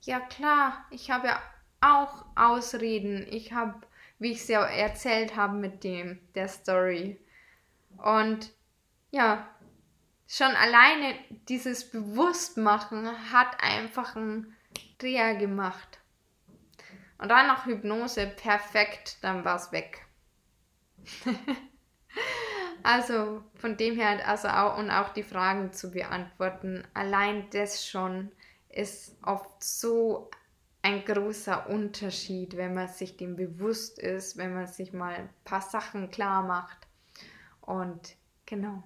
ja 0.02 0.20
klar, 0.20 0.84
ich 0.90 1.10
habe 1.10 1.28
ja 1.28 1.40
auch 1.80 2.24
Ausreden. 2.34 3.26
Ich 3.30 3.52
habe, 3.52 3.74
wie 4.18 4.32
ich 4.32 4.38
es 4.38 4.48
ja 4.48 4.64
erzählt 4.64 5.36
habe 5.36 5.56
mit 5.56 5.84
dem, 5.84 6.20
der 6.34 6.48
Story. 6.48 7.20
Und 7.96 8.50
ja, 9.10 9.48
schon 10.26 10.54
alleine 10.54 11.14
dieses 11.48 11.90
Bewusstmachen 11.90 13.32
hat 13.32 13.56
einfach 13.60 14.16
einen 14.16 14.56
Dreher 14.98 15.36
gemacht. 15.36 16.00
Und 17.24 17.30
dann 17.30 17.46
noch 17.46 17.64
Hypnose, 17.64 18.26
perfekt, 18.26 19.16
dann 19.22 19.46
war 19.46 19.56
es 19.56 19.72
weg. 19.72 20.04
also 22.82 23.42
von 23.54 23.78
dem 23.78 23.96
her, 23.96 24.28
also 24.28 24.48
auch 24.48 24.76
und 24.76 24.90
auch 24.90 25.08
die 25.08 25.22
Fragen 25.22 25.72
zu 25.72 25.90
beantworten, 25.90 26.86
allein 26.92 27.48
das 27.48 27.88
schon 27.88 28.30
ist 28.68 29.16
oft 29.22 29.64
so 29.64 30.30
ein 30.82 31.02
großer 31.02 31.70
Unterschied, 31.70 32.58
wenn 32.58 32.74
man 32.74 32.88
sich 32.88 33.16
dem 33.16 33.36
bewusst 33.36 33.98
ist, 33.98 34.36
wenn 34.36 34.52
man 34.52 34.66
sich 34.66 34.92
mal 34.92 35.14
ein 35.14 35.30
paar 35.44 35.62
Sachen 35.62 36.10
klar 36.10 36.42
macht. 36.42 36.76
Und 37.62 38.16
genau. 38.44 38.82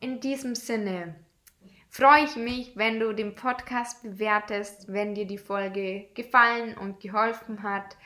In 0.00 0.20
diesem 0.20 0.54
Sinne 0.54 1.14
freue 1.98 2.26
ich 2.26 2.36
mich, 2.36 2.76
wenn 2.76 3.00
du 3.00 3.12
den 3.12 3.34
Podcast 3.34 4.04
bewertest, 4.04 4.86
wenn 4.86 5.16
dir 5.16 5.26
die 5.26 5.36
Folge 5.36 6.06
gefallen 6.14 6.78
und 6.78 7.00
geholfen 7.00 7.64
hat. 7.64 7.96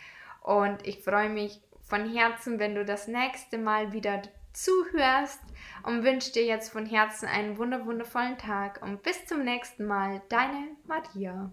Und 0.40 0.86
ich 0.86 1.00
freue 1.04 1.28
mich 1.28 1.60
von 1.82 2.10
Herzen, 2.10 2.58
wenn 2.58 2.74
du 2.74 2.86
das 2.86 3.06
nächste 3.06 3.58
Mal 3.58 3.92
wieder 3.92 4.22
zuhörst 4.54 5.40
und 5.82 6.04
wünsche 6.04 6.32
dir 6.32 6.46
jetzt 6.46 6.72
von 6.72 6.86
Herzen 6.86 7.28
einen 7.28 7.58
wundervollen 7.58 8.38
Tag 8.38 8.80
und 8.82 9.02
bis 9.02 9.26
zum 9.26 9.44
nächsten 9.44 9.84
Mal, 9.84 10.22
deine 10.30 10.68
Maria. 10.86 11.52